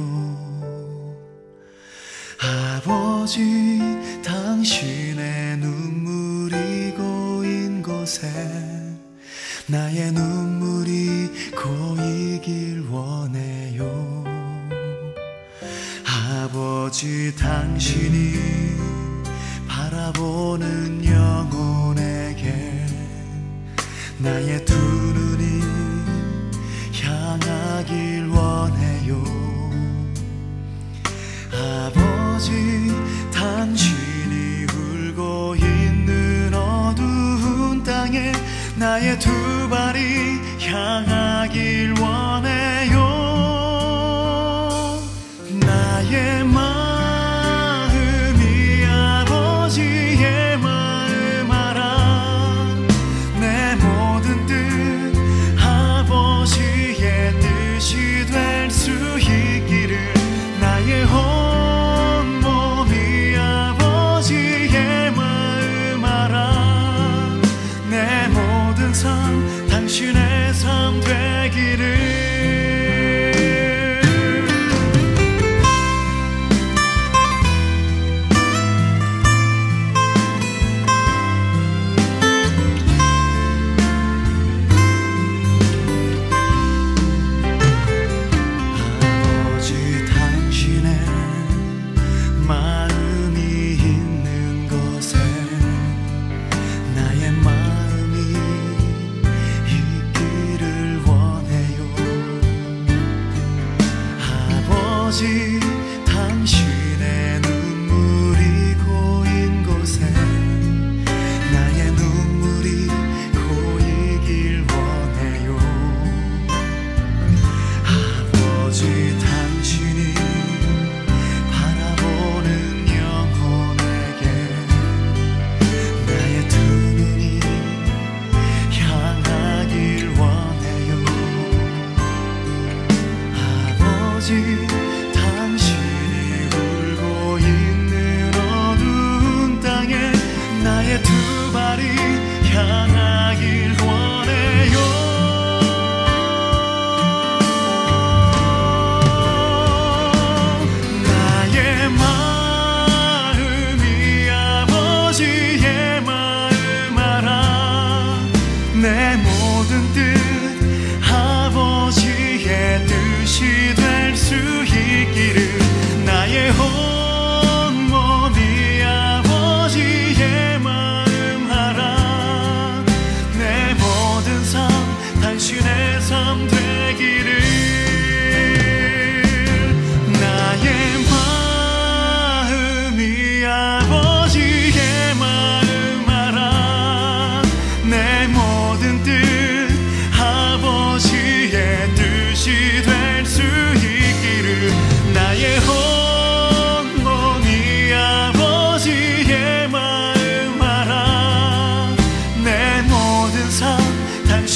아버지 2.38 3.80
당신의 4.22 5.56
눈물이 5.56 6.92
고인 6.96 7.82
곳에 7.82 8.28
나의 9.66 10.12
눈물이 10.12 11.30
고이길 11.56 12.88
원해요 12.90 13.57
아버지 16.50 17.34
당신이 17.36 18.32
바라보는 19.68 21.04
영혼에게 21.04 22.86
나의 24.16 24.64
두 24.64 24.74
눈이 24.74 25.60
향하길 27.02 28.28
원해요. 28.30 29.22
아버지 31.52 32.94
당신이 33.30 34.64
울고 34.72 35.54
있는 35.54 36.54
어두운 36.54 37.84
땅에 37.84 38.32
나의 38.78 39.18
두 39.18 39.68
발이 39.68 40.40
향하 40.66 41.27
당신의 69.88 70.52
삶 70.52 71.00
되기를 71.00 72.07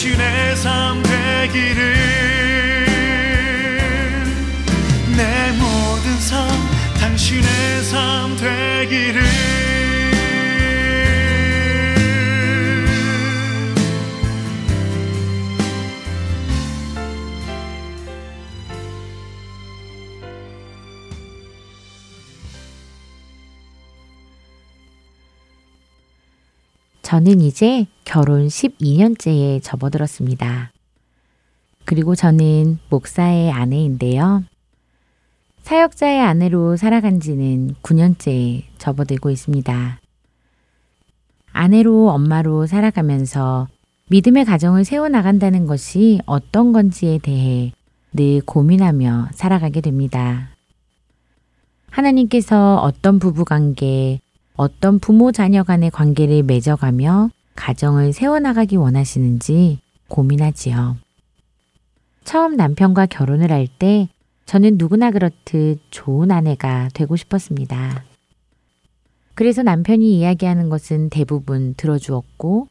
신의 0.02 0.56
삶 0.56 1.00
되기를. 1.00 1.94
내 5.16 5.52
모든 5.52 6.18
삶 6.18 6.48
당신의 6.98 7.84
삶 7.84 8.36
되기를 8.36 9.61
저는 27.22 27.40
이제 27.40 27.86
결혼 28.04 28.48
12년째에 28.48 29.62
접어들었습니다. 29.62 30.72
그리고 31.84 32.16
저는 32.16 32.80
목사의 32.88 33.52
아내인데요. 33.52 34.42
사역자의 35.62 36.20
아내로 36.20 36.76
살아간 36.76 37.20
지는 37.20 37.76
9년째 37.80 38.64
접어들고 38.78 39.30
있습니다. 39.30 40.00
아내로 41.52 42.10
엄마로 42.10 42.66
살아가면서 42.66 43.68
믿음의 44.10 44.44
가정을 44.44 44.84
세워나간다는 44.84 45.66
것이 45.66 46.18
어떤 46.26 46.72
건지에 46.72 47.18
대해 47.22 47.70
늘 48.12 48.40
고민하며 48.44 49.28
살아가게 49.32 49.80
됩니다. 49.80 50.48
하나님께서 51.88 52.80
어떤 52.82 53.20
부부 53.20 53.44
관계, 53.44 54.18
어떤 54.54 54.98
부모 54.98 55.32
자녀 55.32 55.62
간의 55.62 55.90
관계를 55.90 56.42
맺어가며 56.42 57.30
가정을 57.54 58.12
세워나가기 58.12 58.76
원하시는지 58.76 59.78
고민하지요. 60.08 60.96
처음 62.24 62.56
남편과 62.56 63.06
결혼을 63.06 63.50
할 63.50 63.66
때 63.66 64.08
저는 64.46 64.76
누구나 64.76 65.10
그렇듯 65.10 65.80
좋은 65.90 66.30
아내가 66.30 66.88
되고 66.94 67.16
싶었습니다. 67.16 68.04
그래서 69.34 69.62
남편이 69.62 70.18
이야기하는 70.18 70.68
것은 70.68 71.08
대부분 71.08 71.74
들어주었고 71.74 72.68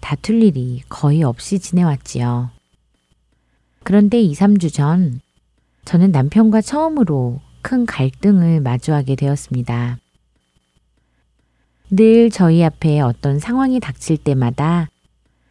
다툴 0.00 0.42
일이 0.42 0.82
거의 0.88 1.22
없이 1.22 1.60
지내왔지요. 1.60 2.50
그런데 3.84 4.20
2, 4.20 4.32
3주 4.34 4.72
전 4.72 5.20
저는 5.84 6.10
남편과 6.10 6.60
처음으로 6.60 7.40
큰 7.62 7.86
갈등을 7.86 8.60
마주하게 8.60 9.14
되었습니다. 9.14 9.98
늘 11.94 12.30
저희 12.30 12.64
앞에 12.64 13.00
어떤 13.00 13.38
상황이 13.38 13.78
닥칠 13.78 14.16
때마다 14.16 14.88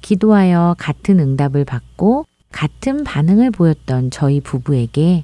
기도하여 0.01 0.75
같은 0.79 1.19
응답을 1.19 1.65
받고 1.65 2.25
같은 2.51 3.03
반응을 3.03 3.51
보였던 3.51 4.09
저희 4.09 4.41
부부에게 4.41 5.23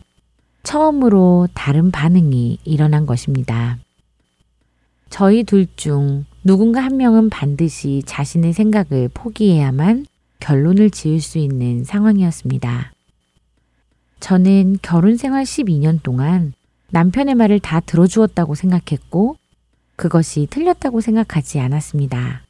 처음으로 0.61 1.47
다른 1.55 1.89
반응이 1.89 2.59
일어난 2.63 3.07
것입니다. 3.07 3.79
저희 5.09 5.43
둘 5.43 5.65
중 5.75 6.25
누군가 6.43 6.81
한 6.81 6.97
명은 6.97 7.31
반드시 7.31 8.03
자신의 8.05 8.53
생각을 8.53 9.09
포기해야만 9.11 10.05
결론을 10.39 10.91
지을 10.91 11.19
수 11.19 11.39
있는 11.39 11.83
상황이었습니다. 11.83 12.93
저는 14.19 14.77
결혼 14.83 15.17
생활 15.17 15.45
12년 15.45 16.03
동안 16.03 16.53
남편의 16.91 17.33
말을 17.33 17.59
다 17.59 17.79
들어주었다고 17.79 18.53
생각했고 18.53 19.35
그것이 19.97 20.47
틀렸다고 20.49 21.01
생각하지 21.01 21.59
않았습니다. 21.59 22.43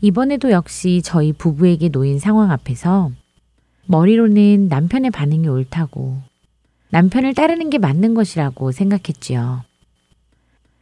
이번에도 0.00 0.50
역시 0.50 1.00
저희 1.04 1.32
부부에게 1.32 1.90
놓인 1.90 2.18
상황 2.18 2.50
앞에서 2.50 3.12
머리로는 3.86 4.68
남편의 4.68 5.10
반응이 5.10 5.46
옳다고 5.46 6.20
남편을 6.90 7.34
따르는 7.34 7.70
게 7.70 7.78
맞는 7.78 8.14
것이라고 8.14 8.72
생각했지요. 8.72 9.62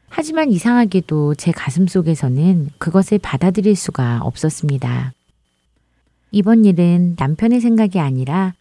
하지만 0.09 0.51
이상하게도 0.51 1.35
제 1.37 1.53
가슴 1.53 1.87
속에서는 1.87 2.71
그것을 2.79 3.19
받아들일 3.19 3.77
수가 3.77 4.21
없었습니다. 4.23 5.13
이번 6.31 6.65
일은 6.65 7.17
남편의 7.19 7.61
생각이 7.61 7.99
아니라 7.99 8.55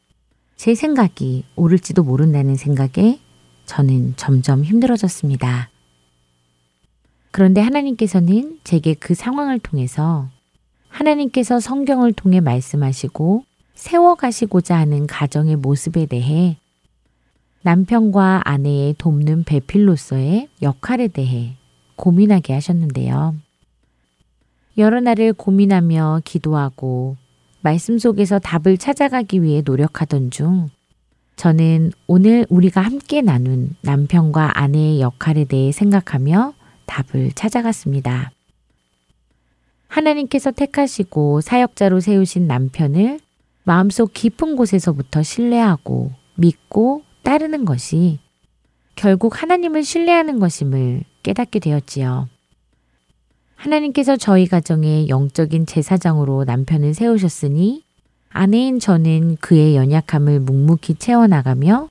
제 0.56 0.76
생각이 0.76 1.46
옳을지도 1.56 2.04
모른다는 2.04 2.56
생각에 2.56 3.20
저는 3.66 4.14
점점 4.16 4.64
힘들어졌습니다. 4.64 5.71
그런데 7.32 7.62
하나님께서는 7.62 8.60
제게 8.64 8.94
그 8.94 9.14
상황을 9.14 9.60
통해서 9.60 10.30
하나님께서 10.90 11.60
성경을 11.60 12.14
통해 12.14 12.42
말씀하시고 12.42 13.46
세워가시고자 13.74 14.78
하는 14.78 15.08
가정의 15.08 15.56
모습에 15.56 16.06
대해 16.06 16.58
남편과 17.64 18.42
아내의 18.44 18.96
돕는 18.98 19.46
배필로서의 19.46 20.50
역할에 20.62 21.08
대해 21.08 21.56
고민하게 21.96 22.54
하셨는데요. 22.54 23.36
여러 24.78 25.00
날을 25.00 25.34
고민하며 25.34 26.22
기도하고 26.26 27.18
말씀 27.62 27.98
속에서 27.98 28.40
답을 28.40 28.78
찾아가기 28.78 29.44
위해 29.44 29.62
노력하던 29.64 30.32
중 30.32 30.70
저는 31.36 31.92
오늘 32.08 32.46
우리가 32.50 32.82
함께 32.82 33.22
나눈 33.22 33.76
남편과 33.82 34.60
아내의 34.60 35.02
역할에 35.02 35.46
대해 35.46 35.72
생각하며 35.72 36.54
답을 36.92 37.32
찾아갔습니다. 37.32 38.32
하나님께서 39.88 40.52
택하시고 40.52 41.42
사역자로 41.42 42.02
세우신 42.02 42.48
남편을 42.48 43.20
마음속 43.64 44.14
깊은 44.14 44.56
곳에서부터 44.58 45.24
신뢰하고 45.24 46.12
믿고 46.36 47.04
따르는 47.24 47.66
것이 47.66 48.20
결국 48.96 49.42
하나님을 49.42 49.84
신뢰하는 49.84 50.40
것임을 50.40 51.04
깨닫게 51.24 51.60
되었지요. 51.60 52.28
하나님께서 53.56 54.18
저희 54.18 54.48
가정의 54.48 55.08
영적인 55.08 55.66
제사장으로 55.68 56.44
남편을 56.46 56.94
세우셨으니 56.94 57.84
아내인 58.30 58.80
저는 58.80 59.38
그의 59.38 59.76
연약함을 59.76 60.40
묵묵히 60.40 60.96
채워나가며 60.96 61.91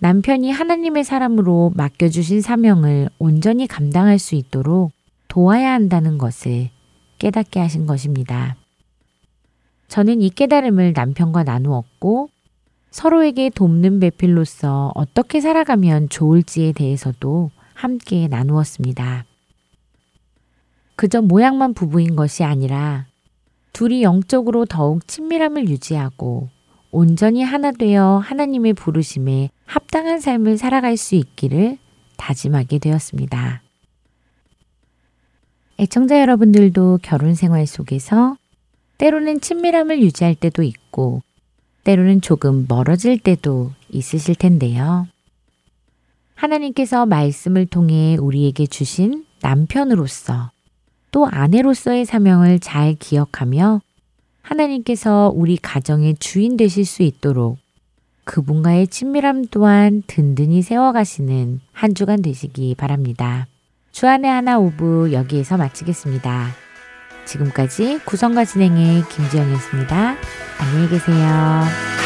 남편이 0.00 0.52
하나님의 0.52 1.02
사람으로 1.02 1.72
맡겨주신 1.74 2.40
사명을 2.40 3.08
온전히 3.18 3.66
감당할 3.66 4.20
수 4.20 4.36
있도록 4.36 4.92
도와야 5.26 5.72
한다는 5.72 6.18
것을 6.18 6.70
깨닫게 7.18 7.58
하신 7.58 7.86
것입니다. 7.86 8.56
저는 9.88 10.20
이 10.20 10.30
깨달음을 10.30 10.92
남편과 10.94 11.42
나누었고 11.42 12.28
서로에게 12.90 13.50
돕는 13.50 13.98
배필로서 13.98 14.92
어떻게 14.94 15.40
살아가면 15.40 16.10
좋을지에 16.10 16.72
대해서도 16.72 17.50
함께 17.74 18.28
나누었습니다. 18.28 19.24
그저 20.94 21.22
모양만 21.22 21.74
부부인 21.74 22.14
것이 22.14 22.44
아니라 22.44 23.06
둘이 23.72 24.02
영적으로 24.02 24.64
더욱 24.64 25.06
친밀함을 25.06 25.68
유지하고 25.68 26.50
온전히 26.90 27.42
하나 27.42 27.70
되어 27.72 28.18
하나님의 28.18 28.72
부르심에 28.74 29.50
합당한 29.66 30.20
삶을 30.20 30.58
살아갈 30.58 30.96
수 30.96 31.14
있기를 31.14 31.78
다짐하게 32.16 32.78
되었습니다. 32.78 33.62
애청자 35.78 36.20
여러분들도 36.20 36.98
결혼 37.02 37.34
생활 37.34 37.66
속에서 37.66 38.36
때로는 38.98 39.40
친밀함을 39.40 40.02
유지할 40.02 40.34
때도 40.34 40.62
있고 40.62 41.22
때로는 41.84 42.20
조금 42.20 42.66
멀어질 42.68 43.18
때도 43.18 43.72
있으실 43.90 44.34
텐데요. 44.34 45.06
하나님께서 46.34 47.06
말씀을 47.06 47.66
통해 47.66 48.16
우리에게 48.18 48.66
주신 48.66 49.24
남편으로서 49.40 50.50
또 51.10 51.26
아내로서의 51.26 52.04
사명을 52.04 52.58
잘 52.58 52.94
기억하며 52.94 53.80
하나님께서 54.42 55.32
우리 55.34 55.56
가정의 55.56 56.16
주인 56.18 56.56
되실 56.56 56.84
수 56.84 57.02
있도록 57.02 57.58
그분과의 58.24 58.88
친밀함 58.88 59.46
또한 59.50 60.02
든든히 60.06 60.62
세워가시는 60.62 61.60
한 61.72 61.94
주간 61.94 62.20
되시기 62.20 62.74
바랍니다. 62.74 63.46
주 63.92 64.05
안의 64.05 64.30
하나 64.30 64.58
오늘 64.58 65.12
여기에서 65.12 65.56
마치겠습니다. 65.56 66.48
지금까지 67.24 68.00
구성과 68.04 68.44
진행의 68.44 69.02
김지영이었습니다. 69.08 70.16
안녕히 70.60 70.88
계세요. 70.88 71.97